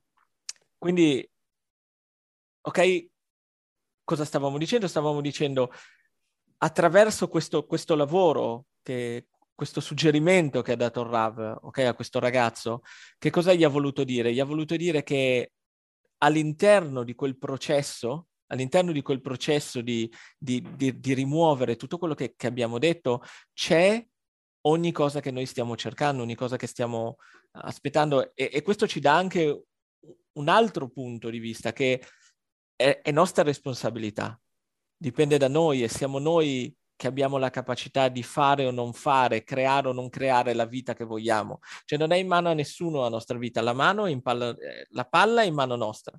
quindi, 0.78 1.28
ok, 2.60 3.06
cosa 4.04 4.24
stavamo 4.24 4.58
dicendo? 4.58 4.88
Stavamo 4.88 5.20
dicendo 5.20 5.72
attraverso 6.58 7.28
questo, 7.28 7.66
questo 7.66 7.94
lavoro, 7.94 8.66
che, 8.82 9.28
questo 9.54 9.80
suggerimento 9.80 10.62
che 10.62 10.72
ha 10.72 10.76
dato 10.76 11.02
il 11.02 11.08
Rav 11.08 11.58
okay, 11.62 11.86
a 11.86 11.94
questo 11.94 12.18
ragazzo, 12.18 12.82
che 13.18 13.30
cosa 13.30 13.52
gli 13.52 13.64
ha 13.64 13.68
voluto 13.68 14.04
dire? 14.04 14.32
Gli 14.32 14.40
ha 14.40 14.44
voluto 14.44 14.76
dire 14.76 15.02
che 15.02 15.52
all'interno 16.18 17.02
di 17.04 17.14
quel 17.14 17.36
processo, 17.36 18.28
all'interno 18.46 18.92
di 18.92 19.02
quel 19.02 19.20
processo 19.20 19.80
di, 19.80 20.10
di, 20.38 20.64
di, 20.74 20.98
di 20.98 21.14
rimuovere 21.14 21.76
tutto 21.76 21.98
quello 21.98 22.14
che, 22.14 22.34
che 22.36 22.46
abbiamo 22.46 22.78
detto, 22.78 23.22
c'è 23.52 24.04
ogni 24.62 24.92
cosa 24.92 25.20
che 25.20 25.30
noi 25.30 25.46
stiamo 25.46 25.76
cercando, 25.76 26.22
ogni 26.22 26.34
cosa 26.34 26.56
che 26.56 26.66
stiamo 26.66 27.16
aspettando 27.52 28.34
e, 28.34 28.50
e 28.52 28.62
questo 28.62 28.86
ci 28.86 29.00
dà 29.00 29.16
anche 29.16 29.64
un 30.34 30.48
altro 30.48 30.88
punto 30.88 31.30
di 31.30 31.38
vista 31.38 31.72
che 31.72 32.02
è, 32.76 33.00
è, 33.02 33.10
nostra 33.10 33.42
responsabilità, 33.42 34.38
dipende 34.96 35.38
da 35.38 35.48
noi 35.48 35.82
e 35.82 35.88
siamo 35.88 36.18
noi 36.18 36.74
che 36.96 37.06
abbiamo 37.08 37.36
la 37.36 37.50
capacità 37.50 38.08
di 38.08 38.22
fare 38.22 38.66
o 38.66 38.70
non 38.70 38.92
fare, 38.92 39.42
creare 39.42 39.88
o 39.88 39.92
non 39.92 40.08
creare 40.08 40.54
la 40.54 40.66
vita 40.66 40.94
che 40.94 41.04
vogliamo. 41.04 41.58
Cioè 41.84 41.98
non 41.98 42.12
è 42.12 42.16
in 42.16 42.28
mano 42.28 42.48
a 42.48 42.54
nessuno 42.54 43.00
la 43.00 43.08
nostra 43.08 43.36
vita, 43.36 43.60
la, 43.60 43.72
mano 43.72 44.06
in 44.06 44.22
palla, 44.22 44.50
eh, 44.50 44.86
la 44.90 45.04
palla 45.04 45.42
è 45.42 45.46
in 45.46 45.54
mano 45.54 45.74
nostra. 45.74 46.16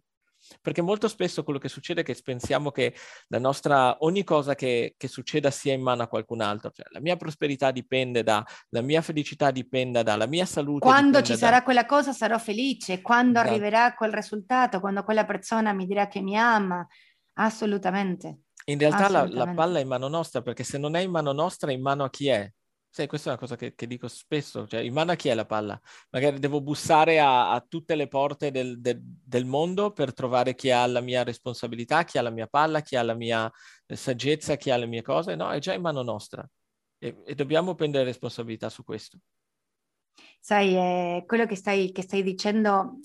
Perché 0.61 0.81
molto 0.81 1.07
spesso 1.07 1.43
quello 1.43 1.59
che 1.59 1.69
succede 1.69 2.01
è 2.01 2.03
che 2.03 2.17
pensiamo 2.23 2.71
che 2.71 2.93
la 3.27 3.39
nostra, 3.39 3.97
ogni 3.99 4.23
cosa 4.23 4.55
che, 4.55 4.95
che 4.97 5.07
succeda 5.07 5.51
sia 5.51 5.73
in 5.73 5.81
mano 5.81 6.03
a 6.03 6.07
qualcun 6.07 6.41
altro. 6.41 6.71
Cioè, 6.71 6.85
la 6.89 6.99
mia 6.99 7.15
prosperità 7.15 7.71
dipende 7.71 8.23
da, 8.23 8.45
la 8.69 8.81
mia 8.81 9.01
felicità 9.01 9.51
dipende 9.51 10.03
dalla 10.03 10.27
mia 10.27 10.45
salute. 10.45 10.85
Quando 10.85 11.21
ci 11.21 11.33
da... 11.33 11.37
sarà 11.37 11.63
quella 11.63 11.85
cosa 11.85 12.11
sarò 12.11 12.37
felice, 12.37 13.01
quando 13.01 13.39
esatto. 13.39 13.49
arriverà 13.49 13.93
quel 13.93 14.13
risultato, 14.13 14.79
quando 14.79 15.03
quella 15.03 15.25
persona 15.25 15.73
mi 15.73 15.85
dirà 15.85 16.07
che 16.07 16.21
mi 16.21 16.37
ama. 16.37 16.85
Assolutamente. 17.35 18.39
In 18.65 18.77
realtà 18.77 19.09
la, 19.09 19.27
la, 19.27 19.53
palla 19.53 19.79
è 19.79 19.81
in 19.81 19.87
mano 19.87 20.07
nostra, 20.07 20.41
perché 20.41 20.63
se 20.63 20.77
non 20.77 20.95
è 20.95 21.01
in 21.01 21.11
mano 21.11 21.31
nostra, 21.33 21.71
in 21.71 21.81
mano 21.81 22.03
a 22.03 22.09
chi 22.09 22.27
è? 22.27 22.49
Sai, 22.95 23.07
questa 23.07 23.29
è 23.29 23.31
una 23.31 23.41
cosa 23.41 23.55
che, 23.55 23.73
che, 23.73 23.87
dico 23.87 24.07
spesso, 24.07 24.67
cioè 24.67 24.81
in 24.81 24.93
mano 24.93 25.13
a 25.13 25.15
chi 25.15 25.27
è 25.29 25.33
la 25.33 25.47
palla? 25.47 25.81
Magari 26.11 26.37
devo 26.37 26.61
bussare 26.61 27.19
a, 27.19 27.51
a 27.51 27.59
tutte 27.67 27.95
le 27.95 28.07
porte 28.07 28.51
del, 28.51 28.79
del, 28.81 29.01
del, 29.01 29.45
mondo 29.45 29.91
per 29.91 30.13
trovare 30.13 30.53
chi 30.53 30.69
ha 30.69 30.85
la 30.85 31.01
mia 31.01 31.23
responsabilità, 31.23 32.03
chi 32.03 32.19
ha 32.19 32.21
la 32.21 32.29
mia 32.29 32.45
palla, 32.45 32.81
chi 32.81 32.95
ha 32.95 33.01
la 33.01 33.15
mia 33.15 33.51
eh, 33.87 33.95
saggezza, 33.95 34.57
chi 34.57 34.69
ha 34.69 34.77
le 34.77 34.85
mie 34.85 35.01
cose. 35.01 35.33
No, 35.33 35.49
è 35.49 35.57
già 35.57 35.73
in 35.73 35.81
mano 35.81 36.03
nostra 36.03 36.47
e, 36.99 37.23
e 37.25 37.33
dobbiamo 37.33 37.73
prendere 37.73 38.03
responsabilità 38.03 38.69
su 38.69 38.83
questo. 38.83 39.17
Sai, 40.39 40.75
eh, 40.75 41.23
quello 41.25 41.47
che 41.47 41.55
stai, 41.55 41.91
che 41.91 42.03
stai 42.03 42.21
dicendo 42.21 42.99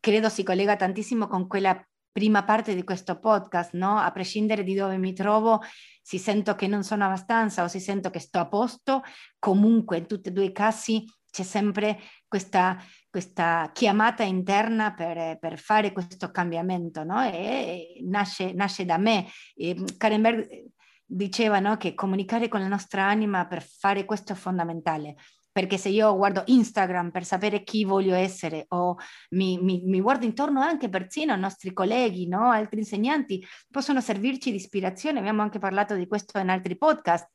credo 0.00 0.30
si 0.30 0.44
collega 0.44 0.76
tantissimo 0.76 1.26
con 1.26 1.46
quella 1.46 1.78
prima 2.16 2.44
parte 2.44 2.74
di 2.74 2.82
questo 2.82 3.18
podcast, 3.18 3.74
no? 3.74 3.98
A 3.98 4.10
prescindere 4.10 4.64
di 4.64 4.72
dove 4.72 4.96
mi 4.96 5.12
trovo, 5.12 5.60
se 6.00 6.16
sento 6.16 6.54
che 6.54 6.66
non 6.66 6.82
sono 6.82 7.04
abbastanza 7.04 7.62
o 7.62 7.68
se 7.68 7.78
sento 7.78 8.08
che 8.08 8.20
sto 8.20 8.38
a 8.38 8.48
posto, 8.48 9.02
comunque 9.38 9.98
in 9.98 10.06
tutti 10.06 10.30
e 10.30 10.32
due 10.32 10.44
i 10.44 10.52
casi 10.52 11.04
c'è 11.30 11.42
sempre 11.42 12.00
questa, 12.26 12.82
questa 13.10 13.68
chiamata 13.70 14.22
interna 14.22 14.94
per, 14.94 15.38
per, 15.38 15.58
fare 15.58 15.92
questo 15.92 16.30
cambiamento, 16.30 17.04
no? 17.04 17.22
E, 17.22 17.98
nasce, 18.04 18.54
nasce 18.54 18.86
da 18.86 18.96
me. 18.96 19.26
E 19.54 19.76
Karen 19.98 20.22
Berg 20.22 20.70
diceva 21.04 21.60
no, 21.60 21.76
che 21.76 21.92
comunicare 21.92 22.48
con 22.48 22.60
la 22.60 22.68
nostra 22.68 23.04
anima 23.04 23.46
per 23.46 23.62
fare 23.62 24.06
questo 24.06 24.32
è 24.32 24.36
fondamentale 24.36 25.16
perché 25.56 25.78
se 25.78 25.88
io 25.88 26.14
guardo 26.14 26.42
Instagram 26.44 27.10
per 27.10 27.24
sapere 27.24 27.62
chi 27.62 27.86
voglio 27.86 28.14
essere 28.14 28.66
o 28.68 28.96
mi, 29.30 29.58
mi, 29.58 29.80
mi 29.86 30.02
guardo 30.02 30.26
intorno 30.26 30.60
anche 30.60 30.90
persino 30.90 31.32
ai 31.32 31.40
nostri 31.40 31.72
colleghi, 31.72 32.28
no? 32.28 32.50
altri 32.50 32.80
insegnanti, 32.80 33.42
possono 33.70 34.02
servirci 34.02 34.50
di 34.50 34.56
ispirazione, 34.56 35.18
abbiamo 35.18 35.40
anche 35.40 35.58
parlato 35.58 35.94
di 35.94 36.06
questo 36.06 36.38
in 36.38 36.50
altri 36.50 36.76
podcast, 36.76 37.30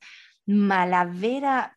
ma 0.52 0.86
la 0.86 1.04
vera 1.04 1.68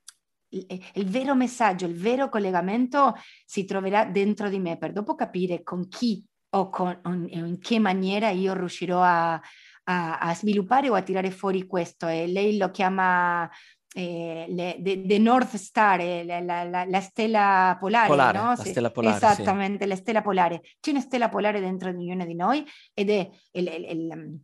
il, 0.51 1.07
vero 1.07 1.35
messaggio, 1.35 1.87
il 1.87 1.95
vero 1.95 2.29
collegamento 2.29 3.15
si 3.47 3.65
troverà 3.65 4.05
dentro 4.05 4.51
di 4.51 4.59
me 4.59 4.77
per 4.77 4.93
dopo 4.93 5.15
capire 5.15 5.63
con 5.63 5.89
chi 5.89 6.23
o 6.57 6.69
con, 6.69 7.01
in 7.31 7.59
che 7.59 7.79
maniera 7.79 8.29
io 8.29 8.53
riuscirò 8.53 9.01
a, 9.01 9.41
a, 9.85 10.19
a, 10.19 10.35
sviluppare 10.35 10.91
o 10.91 10.95
a 10.95 11.01
tirare 11.01 11.31
fuori 11.31 11.67
questo. 11.67 12.07
E 12.07 12.27
lei 12.27 12.59
lo 12.59 12.71
chiama 12.71 13.49
eh, 13.97 14.47
the, 14.81 15.05
the, 15.07 15.19
North 15.19 15.55
Star, 15.55 16.01
eh, 16.01 16.25
la, 16.25 16.41
la, 16.41 16.85
la, 16.85 17.01
stella 17.01 17.77
polare, 17.79 18.09
polare 18.09 18.39
no? 18.39 18.49
la 18.49 18.57
stella 18.57 18.91
polare 18.91 19.17
esattamente, 19.17 19.85
sì. 19.85 19.89
la 19.89 19.97
stella 19.97 20.21
polare. 20.21 20.63
C'è 20.81 20.91
una 20.91 21.01
stella 21.01 21.29
polare 21.29 21.61
dentro 21.61 21.93
di 21.93 21.99
ognuno 21.99 22.27
di 22.27 22.35
noi 22.35 22.65
ed 22.93 23.09
è 23.09 23.31
il, 23.53 23.67
il, 23.69 23.85
il, 23.89 24.39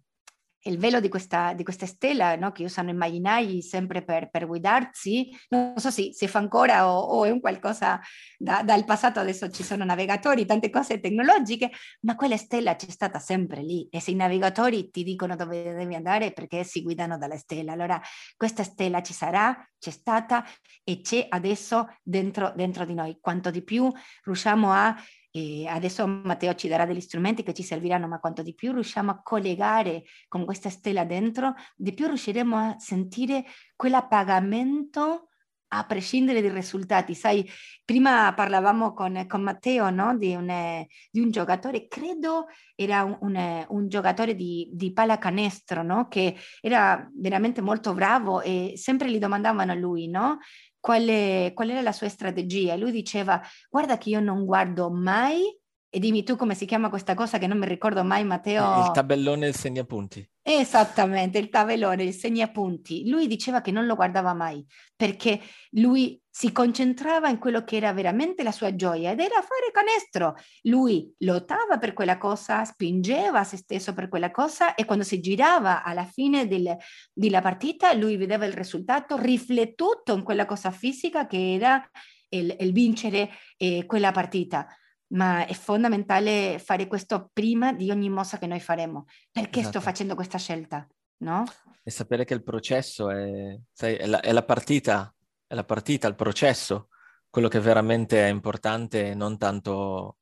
il 0.63 0.79
velo 0.79 1.01
di 1.01 1.09
questa, 1.09 1.53
di 1.55 1.63
questa 1.63 1.87
stella 1.87 2.37
no? 2.37 2.53
che 2.53 2.65
usano 2.65 2.91
i 2.91 2.95
marinai 2.95 3.63
sempre 3.63 4.03
per, 4.03 4.31
per 4.31 4.47
guidarsi, 4.47 5.31
non 5.49 5.75
so 5.77 5.91
se 5.91 6.13
si 6.13 6.29
fa 6.29 6.39
ancora 6.39 6.91
o, 6.91 6.99
o, 6.99 7.25
è 7.25 7.31
un 7.31 7.41
qualcosa 7.41 8.01
da, 8.37 8.63
dal 8.63 8.85
passato, 8.85 9.21
adesso 9.21 9.51
ci 9.51 9.63
sono 9.63 9.85
navigatori, 9.85 10.45
tante 10.45 10.71
cose 10.71 11.01
tecnologiche, 11.01 11.71
ma 12.03 12.15
quella 12.15 12.37
stella 12.37 12.77
c'è 12.77 12.91
stata 12.91 13.19
sempre 13.19 13.63
lì 13.63 13.89
e 13.91 14.01
se 14.01 14.11
i 14.11 14.17
navigatori 14.17 14.91
ti 14.91 15.03
dicono 15.03 15.37
dove 15.37 15.75
devi 15.75 15.95
andare 15.95 16.33
perché 16.33 16.65
si 16.65 16.83
guidano 16.83 17.17
dalla 17.17 17.37
stella, 17.37 17.73
allora 17.73 18.01
questa 18.37 18.63
stella 18.63 19.03
ci 19.03 19.13
sarà, 19.13 19.57
c'è 19.79 19.91
stata 19.91 20.45
e 20.85 21.01
c'è 21.01 21.27
adesso 21.29 21.87
dentro, 22.03 22.53
dentro 22.55 22.85
di 22.85 22.95
noi. 22.95 23.17
Quanto 23.21 23.51
di 23.51 23.63
più 23.63 23.91
riusciamo 24.25 24.71
a 24.71 24.95
e 25.31 25.67
adesso 25.67 26.07
Matteo 26.07 26.55
ci 26.55 26.69
darà 26.69 26.85
degli 26.85 27.01
strumenti 27.01 27.43
che 27.43 27.55
ci 27.55 27.63
serviranno, 27.63 28.09
ma 28.09 28.19
quanto 28.19 28.43
di 28.43 28.55
più 28.55 28.73
riusciamo 28.73 29.11
a 29.11 29.21
collegare 29.23 30.05
con 30.29 30.45
questa 30.45 30.71
stella 30.71 31.05
dentro, 31.05 31.55
di 31.77 31.95
più 31.95 32.07
riusciremo 32.07 32.57
a 32.57 32.75
sentire 32.79 33.45
quell'appagamento 33.77 35.27
a 35.73 35.85
prescindere 35.85 36.41
dai 36.41 36.51
risultati. 36.51 37.15
Sai, 37.15 37.49
prima 37.85 38.33
parlavamo 38.35 38.93
con, 38.93 39.25
con 39.29 39.43
Matteo 39.43 39.91
no? 39.91 40.17
di, 40.17 40.35
un, 40.35 40.85
di, 41.11 41.21
un, 41.21 41.31
giocatore, 41.31 41.87
credo 41.87 42.47
era 42.75 43.05
un, 43.05 43.67
un, 43.69 43.89
giocatore 43.89 44.35
di, 44.35 44.69
di 44.73 44.93
pallacanestro, 44.93 45.83
no? 45.83 46.09
che 46.09 46.37
era 46.61 47.09
veramente 47.15 47.61
molto 47.61 47.95
bravo 47.95 48.41
e 48.41 48.73
sempre 48.75 49.11
gli 49.11 49.19
domandavano 49.19 49.73
a 49.73 49.77
lui, 49.77 50.09
no? 50.09 50.39
Qual, 50.81 51.53
qual 51.55 51.71
era 51.71 51.83
la 51.83 51.93
sua 51.93 52.09
strategia. 52.09 52.77
Lui 52.77 52.91
diceva, 52.91 53.41
guarda 53.69 53.99
che 53.99 54.09
io 54.09 54.21
non 54.21 54.45
guardo 54.45 54.91
mai 54.91 55.57
e 55.93 55.99
dimmi 55.99 56.23
tu 56.23 56.37
come 56.37 56.55
si 56.55 56.67
chiama 56.67 56.89
questa 56.89 57.15
cosa 57.15 57.39
che 57.39 57.47
non 57.47 57.59
mi 57.59 57.67
ricordo 57.67 58.05
mai, 58.05 58.25
Matteo. 58.25 58.87
Il 58.87 58.91
tabellone 58.93 59.49
il 59.49 59.57
segnapunti. 59.57 60.27
Esattamente, 60.43 61.39
il 61.39 61.51
tabellone, 61.51 62.03
il 62.03 62.15
segnapunti. 62.15 63.09
Lui 63.09 63.27
diceva 63.27 63.61
che 63.61 63.71
non 63.71 63.85
lo 63.85 63.95
guardava 63.95 64.33
mai 64.33 64.65
perché 64.97 65.39
lui 65.73 66.21
si 66.31 66.51
concentrava 66.53 67.29
in 67.29 67.39
quello 67.39 67.63
che 67.65 67.77
era 67.77 67.93
veramente 67.93 68.43
la 68.43 68.53
sua 68.53 68.75
gioia 68.75 69.11
ed 69.11 69.21
era 69.21 69.43
fare 69.43 69.71
canestro. 69.73 70.37
Lui 70.63 71.13
lottava 71.19 71.77
per 71.79 71.93
quella 71.93 72.17
cosa, 72.17 72.65
spingeva 72.65 73.45
se 73.45 73.59
stesso 73.59 73.93
per 73.93 74.09
quella 74.09 74.31
cosa 74.31 74.75
e 74.75 74.87
quando 74.87 75.05
si 75.05 75.21
girava 75.21 75.83
alla 75.83 76.05
fine 76.05 76.47
del, 76.47 76.75
della 77.13 77.43
partita 77.43 77.93
lui 77.93 78.17
vedeva 78.17 78.47
il 78.47 78.55
risultato 78.55 79.19
riflettuto 79.19 80.15
in 80.15 80.23
quella 80.23 80.47
cosa 80.47 80.71
fisica 80.71 81.27
che 81.27 81.55
era 81.55 81.87
il, 82.29 82.57
il 82.61 82.73
vincere 82.73 83.31
eh, 83.57 83.85
quella 83.87 84.13
partita 84.13 84.67
ma 85.13 85.47
è 85.47 85.55
fondamentale 85.55 86.59
fare 86.59 86.87
questo 86.87 87.31
prima 87.33 87.73
di 87.73 87.91
ogni 87.91 88.09
mossa 88.09 88.39
che 88.39 88.47
noi 88.47 88.61
faremo. 88.61 89.07
Perché 89.31 89.61
esatto. 89.61 89.79
sto 89.79 89.81
facendo 89.81 90.15
questa 90.15 90.39
scelta? 90.39 90.87
No? 91.19 91.45
E 91.83 91.91
sapere 91.91 92.25
che 92.25 92.35
il 92.35 92.43
processo 92.43 93.11
è, 93.11 93.59
sai, 93.73 93.97
è, 93.97 94.07
la, 94.07 94.21
è, 94.21 94.33
la, 94.33 94.45
partita, 94.45 95.13
è 95.47 95.55
la 95.55 95.65
partita, 95.65 96.07
il 96.09 96.15
processo, 96.15 96.89
quello 97.29 97.49
che 97.49 97.61
veramente 97.61 98.27
è 98.27 98.31
importante 98.31 99.09
e 99.09 99.15
non 99.15 99.37
tanto, 99.37 100.19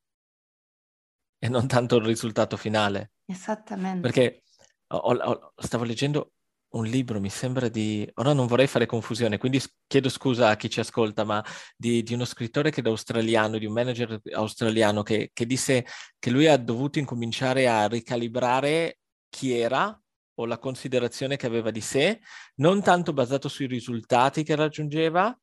e 1.37 1.47
non 1.49 1.67
tanto 1.67 1.97
il 1.97 2.05
risultato 2.05 2.57
finale. 2.57 3.11
Esattamente. 3.25 4.01
Perché 4.01 4.43
ho, 4.87 4.97
ho, 4.97 5.53
stavo 5.55 5.83
leggendo 5.83 6.31
un 6.71 6.85
libro, 6.85 7.19
mi 7.19 7.29
sembra 7.29 7.67
di... 7.67 8.09
Ora 8.15 8.33
non 8.33 8.45
vorrei 8.47 8.67
fare 8.67 8.85
confusione, 8.85 9.37
quindi 9.37 9.61
chiedo 9.87 10.09
scusa 10.09 10.49
a 10.49 10.55
chi 10.55 10.69
ci 10.69 10.79
ascolta, 10.79 11.23
ma 11.23 11.43
di, 11.75 12.03
di 12.03 12.13
uno 12.13 12.25
scrittore 12.25 12.69
che 12.69 12.81
è 12.81 12.87
australiano, 12.87 13.57
di 13.57 13.65
un 13.65 13.73
manager 13.73 14.21
australiano 14.33 15.01
che, 15.01 15.31
che 15.33 15.45
disse 15.45 15.85
che 16.19 16.29
lui 16.29 16.47
ha 16.47 16.57
dovuto 16.57 16.99
incominciare 16.99 17.67
a 17.67 17.87
ricalibrare 17.87 18.99
chi 19.29 19.57
era 19.57 19.99
o 20.35 20.45
la 20.45 20.57
considerazione 20.59 21.37
che 21.37 21.47
aveva 21.47 21.71
di 21.71 21.81
sé, 21.81 22.21
non 22.55 22.81
tanto 22.81 23.13
basato 23.13 23.49
sui 23.49 23.65
risultati 23.65 24.43
che 24.43 24.55
raggiungeva, 24.55 25.37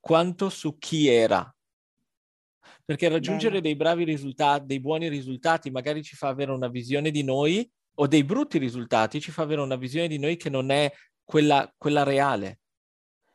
quanto 0.00 0.50
su 0.50 0.78
chi 0.78 1.08
era. 1.08 1.50
Perché 2.84 3.08
raggiungere 3.08 3.60
Bene. 3.60 3.62
dei 3.62 3.76
bravi 3.76 4.04
risultati, 4.04 4.66
dei 4.66 4.80
buoni 4.80 5.08
risultati, 5.08 5.70
magari 5.70 6.02
ci 6.02 6.16
fa 6.16 6.28
avere 6.28 6.52
una 6.52 6.68
visione 6.68 7.10
di 7.10 7.24
noi 7.24 7.68
o 7.98 8.06
dei 8.06 8.24
brutti 8.24 8.58
risultati 8.58 9.20
ci 9.20 9.30
fa 9.30 9.42
avere 9.42 9.60
una 9.60 9.76
visione 9.76 10.08
di 10.08 10.18
noi 10.18 10.36
che 10.36 10.50
non 10.50 10.70
è 10.70 10.92
quella, 11.24 11.72
quella 11.76 12.02
reale. 12.02 12.60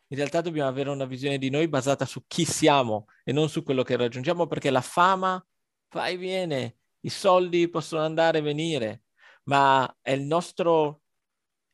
In 0.07 0.17
realtà 0.17 0.41
dobbiamo 0.41 0.69
avere 0.69 0.89
una 0.89 1.05
visione 1.05 1.37
di 1.37 1.49
noi 1.49 1.67
basata 1.67 2.05
su 2.05 2.25
chi 2.27 2.43
siamo 2.43 3.05
e 3.23 3.31
non 3.31 3.49
su 3.49 3.63
quello 3.63 3.83
che 3.83 3.95
raggiungiamo, 3.95 4.45
perché 4.45 4.69
la 4.69 4.81
fama 4.81 5.43
va 5.91 6.07
e 6.07 6.17
viene, 6.17 6.77
i 7.01 7.09
soldi 7.09 7.69
possono 7.69 8.03
andare 8.03 8.39
e 8.39 8.41
venire, 8.41 9.03
ma 9.43 9.97
è 10.01 10.11
il 10.11 10.23
nostro 10.23 11.01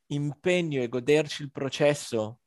impegno 0.06 0.80
e 0.82 0.88
goderci 0.88 1.42
il 1.42 1.50
processo, 1.50 2.40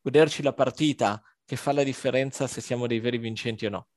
goderci 0.00 0.42
la 0.42 0.54
partita 0.54 1.22
che 1.44 1.56
fa 1.56 1.72
la 1.72 1.84
differenza 1.84 2.46
se 2.46 2.60
siamo 2.60 2.86
dei 2.86 2.98
veri 2.98 3.18
vincenti 3.18 3.66
o 3.66 3.70
no. 3.70 3.88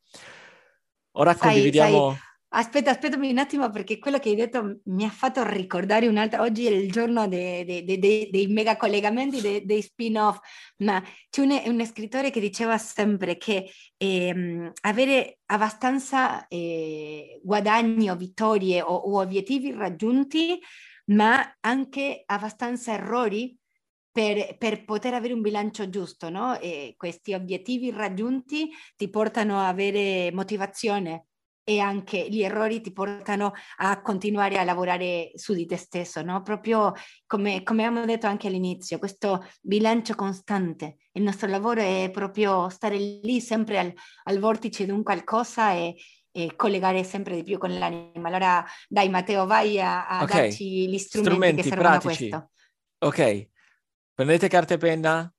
Ora 1.12 1.33
sai, 1.33 1.53
condividiamo... 1.53 2.12
Sai 2.12 2.27
Aspetta, 2.51 2.89
aspettami 2.89 3.29
un 3.29 3.38
attimo 3.38 3.69
perché 3.69 3.99
quello 3.99 4.17
che 4.17 4.29
hai 4.29 4.35
detto 4.35 4.79
mi 4.85 5.05
ha 5.05 5.09
fatto 5.12 5.47
ricordare 5.47 6.07
un'altra, 6.07 6.41
oggi 6.41 6.65
è 6.65 6.71
il 6.71 6.91
giorno 6.91 7.27
dei, 7.27 7.63
dei, 7.63 7.83
dei, 7.83 8.27
dei 8.31 8.47
mega 8.47 8.75
collegamenti, 8.75 9.39
dei, 9.39 9.63
dei 9.65 9.83
spin-off, 9.83 10.39
ma 10.77 10.99
c'è 11.29 11.41
un, 11.41 11.62
un, 11.65 11.85
scrittore 11.85 12.31
che 12.31 12.39
diceva 12.39 12.75
sempre 12.79 13.38
che 13.38 13.71
eh, 13.97 14.71
avere 14.81 15.39
abbastanza 15.45 16.47
eh, 16.47 17.39
guadagni 17.43 18.09
o 18.09 18.15
vittorie 18.15 18.81
o, 18.81 18.95
o 18.95 19.19
obiettivi 19.19 19.71
raggiunti, 19.71 20.59
ma 21.12 21.55
anche 21.59 22.23
abbastanza 22.25 22.93
errori 22.93 23.55
per, 24.12 24.57
per, 24.57 24.85
poter 24.85 25.13
avere 25.13 25.33
un 25.33 25.41
bilancio 25.41 25.88
giusto, 25.89 26.29
no? 26.29 26.59
E 26.59 26.95
questi 26.97 27.33
obiettivi 27.33 27.91
raggiunti 27.91 28.71
ti 28.95 29.07
portano 29.12 29.59
a 29.59 29.67
avere 29.67 30.31
motivazione 30.33 31.25
e 31.69 31.77
anche 31.77 32.27
gli 32.27 32.41
errori 32.41 32.82
ti 32.82 32.91
portano 32.91 33.53
a 33.77 34.01
continuare 34.01 34.58
a 34.58 34.63
lavorare 34.63 35.29
su 35.36 35.53
di 35.53 35.67
te 35.67 35.77
stesso, 35.77 36.23
no? 36.23 36.41
Proprio 36.41 36.93
come, 37.27 37.62
come 37.62 37.86
abbiamo 37.86 38.08
detto 38.08 38.25
anche 38.25 38.47
all'inizio, 38.47 38.97
questo 38.97 39.45
bilancio 39.62 40.15
costante. 40.15 40.95
Il 41.12 41.21
nostro 41.21 41.47
lavoro 41.47 41.82
è 41.82 42.10
proprio 42.12 42.69
stare 42.69 42.97
lì 42.97 43.39
sempre 43.39 43.77
al, 43.77 43.93
al 44.23 44.39
vortice 44.39 44.86
di 44.86 44.89
un 44.89 45.03
qualcosa 45.03 45.73
e, 45.73 45.93
e, 46.32 46.55
collegare 46.55 47.03
sempre 47.03 47.36
di 47.36 47.43
più 47.43 47.60
con 47.60 47.77
l'anima. 47.77 48.29
Allora, 48.29 48.65
dai 48.88 49.10
Matteo, 49.10 49.45
vai 49.45 49.79
a, 49.79 50.08
a 50.08 50.23
okay. 50.23 50.41
darci 50.41 50.89
gli 50.89 50.97
strumenti, 50.97 51.29
strumenti 51.29 51.62
che 51.62 51.69
servono 51.69 51.99
pratici. 51.99 52.29
a 52.32 52.39
questo. 52.39 52.51
Ok, 53.05 53.49
prendete 54.15 54.47
carta 54.47 54.73
e 54.73 54.77
penna, 54.77 55.32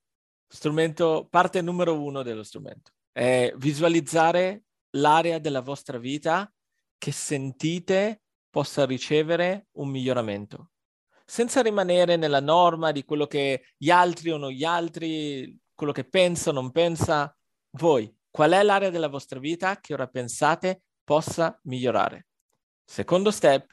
strumento, 0.47 1.27
parte 1.29 1.61
numero 1.61 2.01
uno 2.01 2.23
dello 2.23 2.45
strumento. 2.45 2.93
È 3.11 3.53
visualizzare 3.57 4.67
l'area 4.91 5.39
della 5.39 5.61
vostra 5.61 5.99
vita 5.99 6.53
che 6.99 7.13
sentite 7.13 8.23
possa 8.51 8.85
ricevere 8.85 9.69
un 9.73 9.89
miglioramento, 9.89 10.73
senza 11.25 11.63
rimanere 11.63 12.17
nella 12.17 12.41
norma 12.41 12.91
di 12.91 13.05
quello 13.05 13.27
che 13.27 13.65
gli 13.77 13.91
altri 13.91 14.31
o 14.31 14.37
non 14.37 14.51
gli 14.51 14.65
altri, 14.65 15.57
quello 15.75 15.93
che 15.93 16.05
pensa 16.05 16.51
o 16.51 16.53
non 16.53 16.71
pensa, 16.73 17.35
voi, 17.71 18.13
qual 18.31 18.51
è 18.51 18.63
l'area 18.63 18.91
della 18.91 19.09
vostra 19.09 19.39
vita 19.39 19.79
che 19.81 19.95
ora 19.95 20.09
pensate 20.09 20.83
possa 21.05 21.59
migliorare? 21.65 22.27
Secondo 22.85 23.31
step, 23.31 23.73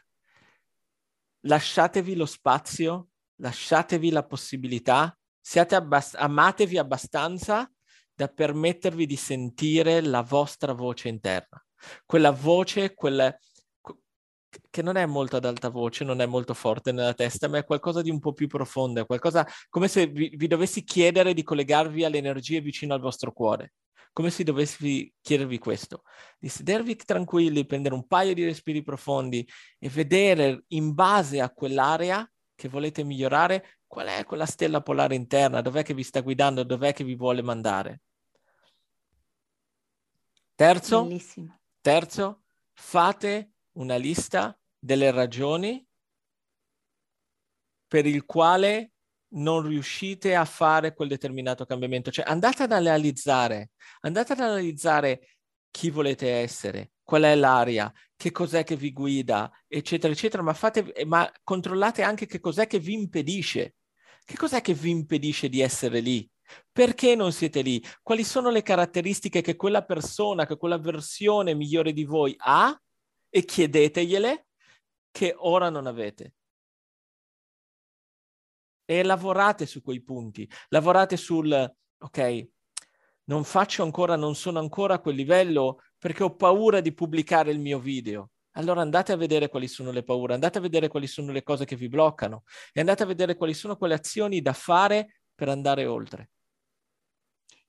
lasciatevi 1.42 2.16
lo 2.16 2.26
spazio, 2.26 3.10
lasciatevi 3.38 4.12
la 4.12 4.24
possibilità, 4.24 5.18
abbast- 5.70 6.16
amatevi 6.16 6.78
abbastanza 6.78 7.70
da 8.18 8.28
permettervi 8.28 9.06
di 9.06 9.16
sentire 9.16 10.02
la 10.02 10.24
vostra 10.24 10.74
voce 10.74 11.08
interna. 11.08 11.64
Quella 12.04 12.32
voce, 12.32 12.96
quella, 12.96 13.32
che 14.72 14.82
non 14.82 14.96
è 14.96 15.06
molto 15.06 15.36
ad 15.36 15.46
alta 15.46 15.70
voce, 15.70 16.04
non 16.04 16.20
è 16.20 16.26
molto 16.26 16.56
forte 16.56 16.92
nella 16.92 17.14
testa, 17.14 17.48
ma 17.48 17.60
è 17.60 17.64
qualcosa 17.64 18.02
di 18.02 18.10
un 18.10 18.20
po' 18.20 18.34
più 18.34 18.48
profondo, 18.48 19.02
è 19.02 19.06
qualcosa 19.06 19.48
come 19.70 19.88
se 19.88 20.08
vi, 20.08 20.34
vi 20.36 20.48
dovessi 20.48 20.84
chiedere 20.84 21.36
di 21.36 21.44
collegarvi 21.44 22.04
alle 22.04 22.18
energie 22.18 22.60
vicino 22.60 22.96
al 22.96 23.02
vostro 23.02 23.32
cuore, 23.32 23.74
come 24.12 24.32
se 24.32 24.44
dovessi 24.44 25.14
chiedervi 25.22 25.60
questo, 25.60 26.02
di 26.40 26.50
sedervi 26.50 26.96
tranquilli, 26.96 27.68
prendere 27.68 27.94
un 27.94 28.08
paio 28.08 28.34
di 28.34 28.44
respiri 28.44 28.82
profondi 28.82 29.48
e 29.78 29.90
vedere 29.90 30.64
in 30.70 30.96
base 30.96 31.40
a 31.40 31.52
quell'area 31.52 32.28
che 32.56 32.68
volete 32.68 33.04
migliorare 33.04 33.78
qual 33.86 34.08
è 34.08 34.26
quella 34.26 34.48
stella 34.48 34.82
polare 34.82 35.14
interna, 35.14 35.62
dov'è 35.62 35.84
che 35.84 35.94
vi 35.94 36.04
sta 36.04 36.22
guidando, 36.22 36.64
dov'è 36.64 36.94
che 36.94 37.04
vi 37.04 37.16
vuole 37.16 37.44
mandare. 37.44 38.02
Terzo, 40.58 41.08
terzo, 41.82 42.42
fate 42.74 43.52
una 43.74 43.96
lista 43.96 44.60
delle 44.80 45.12
ragioni 45.12 45.86
per 47.88 48.08
il 48.08 48.26
quale 48.26 48.94
non 49.34 49.68
riuscite 49.68 50.34
a 50.34 50.46
fare 50.46 50.96
quel 50.96 51.10
determinato 51.10 51.64
cambiamento. 51.64 52.10
Cioè 52.10 52.26
andate 52.28 52.64
ad 52.64 52.72
analizzare, 52.72 53.70
andate 54.00 54.34
ad 54.34 54.40
analizzare 54.40 55.38
chi 55.70 55.92
volete 55.92 56.32
essere, 56.32 56.94
qual 57.04 57.22
è 57.22 57.36
l'aria, 57.36 57.94
che 58.16 58.32
cos'è 58.32 58.64
che 58.64 58.76
vi 58.76 58.92
guida, 58.92 59.52
eccetera, 59.68 60.12
eccetera, 60.12 60.42
ma, 60.42 60.56
fate, 60.56 60.92
ma 61.06 61.32
controllate 61.44 62.02
anche 62.02 62.26
che 62.26 62.40
cos'è 62.40 62.66
che 62.66 62.80
vi 62.80 62.94
impedisce. 62.94 63.76
Che 64.26 64.36
cos'è 64.36 64.62
che 64.62 64.74
vi 64.74 64.90
impedisce 64.90 65.50
di 65.50 65.62
essere 65.62 66.00
lì? 66.00 66.28
Perché 66.72 67.16
non 67.16 67.32
siete 67.32 67.62
lì? 67.62 67.84
Quali 68.02 68.24
sono 68.24 68.50
le 68.50 68.62
caratteristiche 68.62 69.42
che 69.42 69.56
quella 69.56 69.84
persona, 69.84 70.46
che 70.46 70.58
quella 70.58 70.78
versione 70.78 71.54
migliore 71.54 71.94
di 71.94 72.04
voi 72.04 72.36
ha? 72.38 72.80
E 73.30 73.46
chiedetegliele 73.46 74.48
che 75.12 75.36
ora 75.38 75.70
non 75.70 75.88
avete. 75.88 76.34
E 78.86 79.04
lavorate 79.04 79.66
su 79.66 79.82
quei 79.82 80.02
punti, 80.02 80.50
lavorate 80.70 81.18
sul, 81.18 81.52
ok, 81.98 82.48
non 83.26 83.44
faccio 83.44 83.84
ancora, 83.84 84.16
non 84.16 84.36
sono 84.36 84.60
ancora 84.60 84.96
a 84.96 85.00
quel 85.00 85.16
livello 85.16 85.82
perché 85.98 86.24
ho 86.24 86.36
paura 86.36 86.80
di 86.80 86.94
pubblicare 86.94 87.52
il 87.52 87.60
mio 87.60 87.80
video. 87.80 88.32
Allora 88.52 88.82
andate 88.82 89.12
a 89.12 89.18
vedere 89.18 89.50
quali 89.50 89.68
sono 89.68 89.92
le 89.92 90.04
paure, 90.04 90.34
andate 90.34 90.58
a 90.58 90.62
vedere 90.62 90.88
quali 90.88 91.08
sono 91.08 91.32
le 91.32 91.44
cose 91.44 91.66
che 91.66 91.76
vi 91.76 91.90
bloccano 91.90 92.44
e 92.72 92.80
andate 92.80 93.04
a 93.04 93.06
vedere 93.06 93.36
quali 93.36 93.54
sono 93.54 93.76
quelle 93.76 93.94
azioni 93.94 94.42
da 94.42 94.54
fare 94.54 95.22
per 95.36 95.50
andare 95.50 95.86
oltre. 95.86 96.32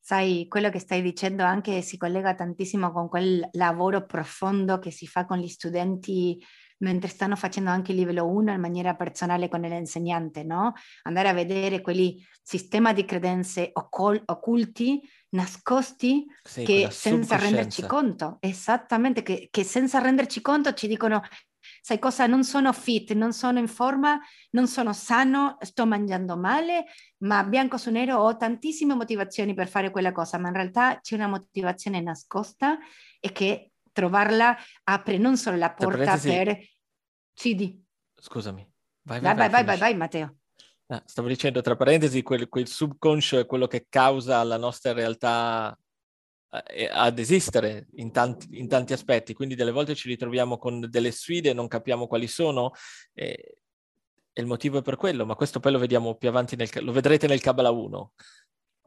Sai, 0.08 0.46
quello 0.48 0.70
che 0.70 0.78
stai 0.78 1.02
dicendo 1.02 1.44
anche 1.44 1.82
si 1.82 1.98
collega 1.98 2.34
tantissimo 2.34 2.92
con 2.92 3.10
quel 3.10 3.46
lavoro 3.52 4.06
profondo 4.06 4.78
che 4.78 4.90
si 4.90 5.06
fa 5.06 5.26
con 5.26 5.36
gli 5.36 5.48
studenti 5.48 6.42
mentre 6.78 7.10
stanno 7.10 7.36
facendo 7.36 7.68
anche 7.68 7.92
il 7.92 7.98
livello 7.98 8.26
1 8.26 8.52
in 8.52 8.58
maniera 8.58 8.96
personale 8.96 9.48
con 9.48 9.60
l'insegnante, 9.60 10.44
no? 10.44 10.72
Andare 11.02 11.28
a 11.28 11.34
vedere 11.34 11.82
quelli 11.82 12.26
sistema 12.40 12.94
di 12.94 13.04
credenze 13.04 13.68
occol- 13.74 14.22
occulti, 14.24 15.06
nascosti, 15.34 16.24
sì, 16.42 16.64
che 16.64 16.88
senza 16.90 17.36
renderci 17.36 17.84
conto, 17.84 18.38
esattamente, 18.40 19.22
che, 19.22 19.48
che 19.50 19.62
senza 19.62 19.98
renderci 19.98 20.40
conto 20.40 20.72
ci 20.72 20.88
dicono 20.88 21.20
sai 21.80 21.98
cosa, 21.98 22.26
non 22.26 22.44
sono 22.44 22.72
fit, 22.72 23.12
non 23.12 23.32
sono 23.32 23.58
in 23.58 23.68
forma, 23.68 24.20
non 24.50 24.66
sono 24.66 24.92
sano, 24.92 25.56
sto 25.60 25.86
mangiando 25.86 26.36
male, 26.36 26.84
ma 27.18 27.44
bianco 27.44 27.76
su 27.76 27.90
nero 27.90 28.18
ho 28.18 28.36
tantissime 28.36 28.94
motivazioni 28.94 29.54
per 29.54 29.68
fare 29.68 29.90
quella 29.90 30.12
cosa, 30.12 30.38
ma 30.38 30.48
in 30.48 30.54
realtà 30.54 31.00
c'è 31.00 31.14
una 31.14 31.28
motivazione 31.28 32.00
nascosta 32.00 32.78
e 33.20 33.32
che 33.32 33.72
trovarla 33.92 34.56
apre 34.84 35.18
non 35.18 35.36
solo 35.36 35.56
la 35.56 35.72
porta 35.72 36.16
per... 36.18 36.58
Sì, 37.32 37.54
di. 37.54 37.80
Scusami. 38.14 38.66
Vai, 39.02 39.20
vai, 39.20 39.34
vai, 39.34 39.48
vai, 39.48 39.64
vai, 39.64 39.78
vai, 39.78 39.96
Matteo. 39.96 40.36
Ah, 40.88 41.02
stavo 41.04 41.28
dicendo, 41.28 41.60
tra 41.60 41.76
parentesi, 41.76 42.22
quel, 42.22 42.48
quel 42.48 42.66
subconscio 42.66 43.38
è 43.38 43.46
quello 43.46 43.66
che 43.66 43.86
causa 43.88 44.42
la 44.42 44.56
nostra 44.56 44.92
realtà 44.92 45.78
ad 46.50 47.18
esistere 47.18 47.88
in 47.96 48.10
tanti, 48.10 48.58
in 48.58 48.68
tanti, 48.68 48.92
aspetti, 48.92 49.34
quindi 49.34 49.54
delle 49.54 49.70
volte 49.70 49.94
ci 49.94 50.08
ritroviamo 50.08 50.56
con 50.56 50.86
delle 50.88 51.10
sfide, 51.10 51.52
non 51.52 51.68
capiamo 51.68 52.06
quali 52.06 52.26
sono 52.26 52.72
e, 53.12 53.60
e 54.32 54.40
il 54.40 54.46
motivo 54.46 54.78
è 54.78 54.82
per 54.82 54.96
quello, 54.96 55.26
ma 55.26 55.34
questo 55.34 55.60
poi 55.60 55.72
lo 55.72 55.78
vediamo 55.78 56.14
più 56.14 56.28
avanti, 56.28 56.56
nel, 56.56 56.70
lo 56.80 56.92
vedrete 56.92 57.26
nel 57.26 57.40
Kabbalah 57.40 57.70
1. 57.70 58.12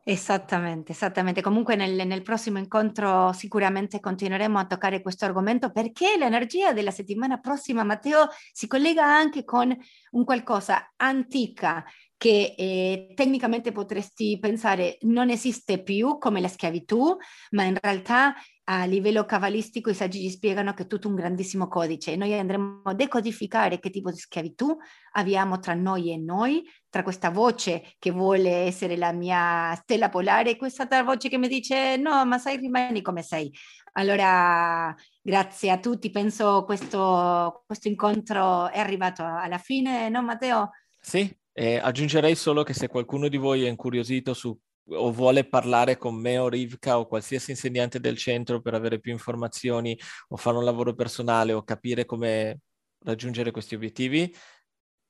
Esattamente, 0.04 0.94
esattamente. 0.94 1.42
Comunque 1.42 1.76
nel, 1.76 2.08
nel, 2.08 2.24
prossimo 2.24 2.58
incontro 2.58 3.32
sicuramente 3.34 4.00
continueremo 4.00 4.58
a 4.58 4.66
toccare 4.66 5.00
questo 5.00 5.26
argomento 5.26 5.72
perché 5.72 6.18
l'energia 6.18 6.74
della 6.74 6.90
settimana 6.90 7.38
prossima, 7.38 7.84
Matteo, 7.84 8.28
si 8.52 8.66
collega 8.66 9.06
anche 9.06 9.44
con 9.44 9.76
un 10.12 10.24
qualcosa 10.24 10.92
antica 10.96 11.86
che 12.22 12.54
eh, 12.56 13.14
tecnicamente 13.16 13.72
potresti 13.72 14.38
pensare 14.40 15.00
non 15.02 15.32
esiste 15.32 15.82
più 15.82 16.20
come 16.20 16.40
la 16.40 16.48
schiavitù, 16.48 17.18
ma 17.50 17.64
in 17.64 17.76
realtà 17.82 18.36
a 18.66 18.86
livello 18.86 19.26
cabalistico 19.26 19.90
i 19.90 19.96
saggi 19.96 20.20
ci 20.22 20.30
spiegano 20.30 20.76
che 20.76 20.84
è 20.84 20.88
tutto 20.88 21.08
un 21.08 21.16
grandissimo 21.16 21.68
codice 21.68 22.16
noi 22.16 22.38
andremo 22.38 22.82
a 22.84 22.94
decodificare 22.94 23.80
che 23.80 23.90
tipo 23.90 24.12
di 24.12 24.18
schiavitù 24.18 24.78
abbiamo 25.14 25.58
tra 25.60 25.74
noi 25.74 26.14
e 26.14 26.18
noi, 26.18 26.64
tra 26.90 27.02
questa 27.02 27.32
voce 27.32 27.96
che 27.98 28.12
vuole 28.12 28.52
essere 28.52 28.98
la 28.98 29.12
mia 29.14 29.74
stella 29.74 30.10
polare 30.10 30.52
e 30.52 30.58
questa 30.58 30.86
voce 31.02 31.28
che 31.28 31.40
mi 31.40 31.48
dice 31.48 31.98
no, 31.98 32.24
ma 32.26 32.38
sai, 32.38 32.58
rimani 32.58 33.02
come 33.02 33.24
sei. 33.24 33.52
Allora, 33.94 34.96
grazie 35.24 35.72
a 35.72 35.80
tutti, 35.80 36.12
penso 36.12 36.66
questo, 36.66 37.64
questo 37.66 37.88
incontro 37.88 38.70
è 38.70 38.78
arrivato 38.78 39.24
alla 39.24 39.58
fine, 39.58 40.08
no 40.10 40.22
Matteo? 40.22 40.70
Sì, 41.02 41.28
eh, 41.54 41.78
aggiungerei 41.78 42.36
solo 42.36 42.64
che 42.64 42.74
se 42.74 42.88
qualcuno 42.88 43.28
di 43.28 43.38
voi 43.38 43.66
è 43.66 43.70
incuriosito 43.70 44.34
su 44.34 44.58
o 44.94 45.12
vuole 45.12 45.48
parlare 45.48 45.98
con 45.98 46.16
me 46.16 46.38
o 46.38 46.50
Rivka 46.50 47.00
o 47.00 47.08
qualsiasi 47.08 47.52
insegnante 47.52 48.00
del 48.00 48.18
centro 48.18 48.62
per 48.62 48.74
avere 48.74 49.00
più 49.00 49.12
informazioni 49.12 49.98
o 50.30 50.38
fare 50.38 50.58
un 50.58 50.64
lavoro 50.64 50.94
personale 50.96 51.54
o 51.54 51.64
capire 51.64 52.06
come 52.06 52.62
raggiungere 53.04 53.52
questi 53.52 53.76
obiettivi, 53.76 54.34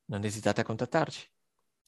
non 0.06 0.24
esitate 0.24 0.62
a 0.62 0.64
contattarci. 0.64 1.31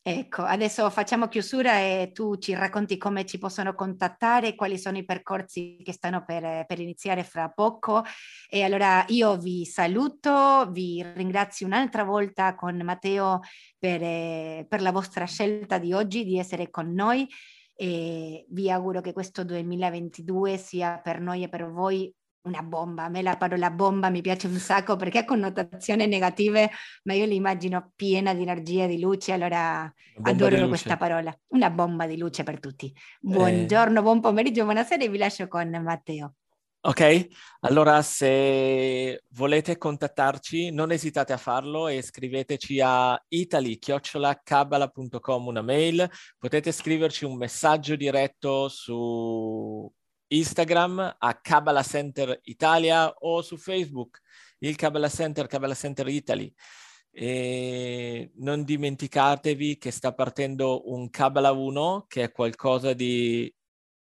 Ecco, 0.05 0.41
adesso 0.41 0.89
facciamo 0.89 1.29
chiusura 1.29 1.79
e 1.79 2.11
tu 2.13 2.35
ci 2.35 2.53
racconti 2.53 2.97
come 2.97 3.25
ci 3.25 3.37
possono 3.37 3.73
contattare, 3.73 4.53
quali 4.53 4.77
sono 4.77 4.97
i 4.97 5.05
percorsi 5.05 5.77
che 5.81 5.93
stanno 5.93 6.25
per, 6.25 6.65
per, 6.65 6.81
iniziare 6.81 7.23
fra 7.23 7.49
poco. 7.49 8.03
E 8.49 8.63
allora 8.63 9.05
io 9.07 9.37
vi 9.37 9.65
saluto, 9.65 10.69
vi 10.71 11.01
ringrazio 11.15 11.67
un'altra 11.67 12.03
volta 12.03 12.53
con 12.53 12.75
Matteo 12.83 13.39
per, 13.79 14.67
per 14.67 14.81
la 14.81 14.91
vostra 14.91 15.23
scelta 15.23 15.77
di 15.77 15.93
oggi 15.93 16.25
di 16.25 16.37
essere 16.37 16.69
con 16.69 16.91
noi 16.91 17.25
e 17.73 18.45
vi 18.49 18.69
auguro 18.69 18.99
che 18.99 19.13
questo 19.13 19.45
2022 19.45 20.57
sia 20.57 20.99
per 21.01 21.21
noi 21.21 21.43
e 21.43 21.49
per 21.49 21.71
voi 21.71 22.13
una 22.43 22.61
bomba. 22.61 23.05
A 23.05 23.09
me 23.09 23.21
la 23.21 23.37
parola 23.37 23.69
bomba 23.69 24.09
mi 24.09 24.21
piace 24.21 24.47
un 24.47 24.57
sacco 24.57 24.95
perché 24.95 25.19
ha 25.19 25.25
connotazioni 25.25 26.07
negative, 26.07 26.69
ma 27.03 27.13
io 27.13 27.25
l'immagino 27.25 27.91
piena 27.95 28.33
di 28.33 28.41
energia 28.41 28.87
di 28.87 28.99
luce, 28.99 29.33
allora 29.33 29.91
adoro 30.23 30.67
questa 30.67 30.97
parola. 30.97 31.35
Una 31.49 31.69
bomba 31.69 32.05
di 32.05 32.17
luce 32.17 32.43
per 32.43 32.59
tutti. 32.59 32.87
Eh. 32.87 32.93
Buongiorno, 33.21 33.99
eh... 33.99 34.03
buon 34.03 34.19
pomeriggio, 34.19 34.63
buonasera 34.63 35.03
e 35.03 35.09
vi 35.09 35.17
lascio 35.17 35.47
con 35.47 35.69
Matteo. 35.69 36.33
Ok, 36.85 37.27
allora 37.61 38.01
se 38.01 39.23
volete 39.29 39.77
contattarci 39.77 40.69
non 40.71 40.91
esitate 40.91 41.31
a 41.31 41.37
farlo 41.37 41.87
e 41.87 42.01
scriveteci 42.01 42.81
a 42.81 43.17
italy-cabala.com 43.25 45.47
una 45.47 45.61
mail, 45.61 46.11
potete 46.37 46.73
scriverci 46.73 47.23
un 47.23 47.37
messaggio 47.37 47.95
diretto 47.95 48.67
su 48.67 49.89
Instagram 50.33 51.15
a 51.19 51.39
Kabbalah 51.41 51.83
Center 51.83 52.39
Italia 52.43 53.13
o 53.19 53.41
su 53.41 53.57
Facebook 53.57 54.21
il 54.59 54.75
Kabbalah 54.75 55.09
Center, 55.09 55.47
Kabbalah 55.47 55.75
Center 55.75 56.07
Italy. 56.07 56.53
E 57.11 58.31
non 58.37 58.63
dimenticatevi 58.63 59.77
che 59.77 59.91
sta 59.91 60.13
partendo 60.13 60.91
un 60.91 61.09
Kabbalah 61.09 61.51
1 61.51 62.05
che 62.07 62.23
è 62.23 62.31
qualcosa 62.31 62.93
di 62.93 63.53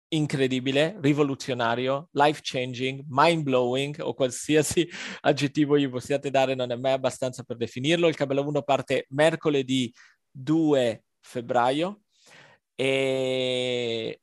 incredibile, 0.10 0.97
rivoluzionario, 1.01 2.10
life 2.12 2.41
changing, 2.43 3.03
mind 3.07 3.43
blowing 3.43 3.97
o 4.01 4.13
qualsiasi 4.13 4.88
aggettivo 5.21 5.77
gli 5.77 5.89
possiate 5.89 6.29
dare, 6.29 6.53
non 6.53 6.71
è 6.71 6.75
mai 6.75 6.91
abbastanza 6.91 7.43
per 7.43 7.57
definirlo. 7.57 8.07
Il 8.07 8.15
Kabbalah 8.15 8.41
1 8.41 8.62
parte 8.62 9.05
mercoledì 9.10 9.91
2 10.29 11.03
febbraio 11.21 12.01
e 12.75 14.19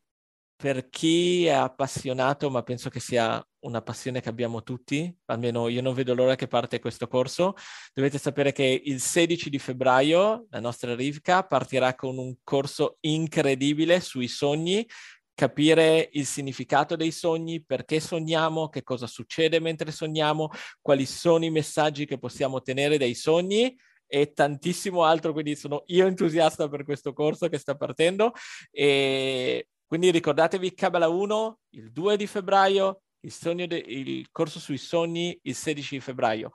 per 0.60 0.88
chi 0.88 1.46
è 1.46 1.52
appassionato, 1.52 2.50
ma 2.50 2.64
penso 2.64 2.90
che 2.90 2.98
sia 2.98 3.40
una 3.60 3.80
passione 3.80 4.20
che 4.20 4.28
abbiamo 4.28 4.64
tutti, 4.64 5.16
almeno 5.26 5.68
io 5.68 5.80
non 5.80 5.94
vedo 5.94 6.14
l'ora 6.14 6.34
che 6.34 6.48
parte 6.48 6.80
questo 6.80 7.06
corso, 7.06 7.54
dovete 7.94 8.18
sapere 8.18 8.50
che 8.50 8.82
il 8.84 9.00
16 9.00 9.50
di 9.50 9.58
febbraio 9.60 10.46
la 10.50 10.58
nostra 10.58 10.96
Rivka 10.96 11.44
partirà 11.44 11.94
con 11.94 12.18
un 12.18 12.38
corso 12.42 12.96
incredibile 13.02 14.00
sui 14.00 14.26
sogni, 14.26 14.84
capire 15.32 16.08
il 16.14 16.26
significato 16.26 16.96
dei 16.96 17.12
sogni, 17.12 17.62
perché 17.64 18.00
sogniamo, 18.00 18.68
che 18.68 18.82
cosa 18.82 19.06
succede 19.06 19.60
mentre 19.60 19.92
sogniamo, 19.92 20.50
quali 20.80 21.06
sono 21.06 21.44
i 21.44 21.50
messaggi 21.50 22.04
che 22.04 22.18
possiamo 22.18 22.56
ottenere 22.56 22.98
dai 22.98 23.14
sogni 23.14 23.78
e 24.08 24.32
tantissimo 24.32 25.04
altro, 25.04 25.32
quindi 25.32 25.54
sono 25.54 25.84
io 25.86 26.06
entusiasta 26.06 26.68
per 26.68 26.82
questo 26.82 27.12
corso 27.12 27.46
che 27.48 27.58
sta 27.58 27.76
partendo 27.76 28.32
e 28.72 29.68
quindi 29.88 30.10
ricordatevi 30.10 30.74
Kabbalah 30.74 31.08
1 31.08 31.58
il 31.70 31.90
2 31.90 32.16
di 32.18 32.26
febbraio, 32.26 33.00
il, 33.20 33.66
de- 33.66 33.84
il 33.86 34.28
corso 34.30 34.60
sui 34.60 34.76
sogni 34.76 35.38
il 35.44 35.54
16 35.54 35.94
di 35.94 36.00
febbraio. 36.00 36.52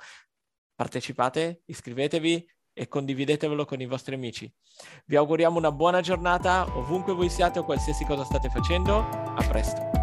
Partecipate, 0.76 1.64
iscrivetevi 1.66 2.48
e 2.74 2.88
condividetevelo 2.88 3.66
con 3.66 3.82
i 3.82 3.88
vostri 3.88 4.14
amici. 4.14 4.52
Vi 5.06 5.16
auguriamo 5.16 5.58
una 5.58 5.72
buona 5.72 6.02
giornata 6.02 6.66
ovunque 6.78 7.14
voi 7.14 7.30
siate 7.30 7.58
o 7.58 7.66
qualsiasi 7.66 8.06
cosa 8.06 8.24
state 8.24 8.50
facendo. 8.50 9.00
A 9.00 9.48
presto. 9.48 10.03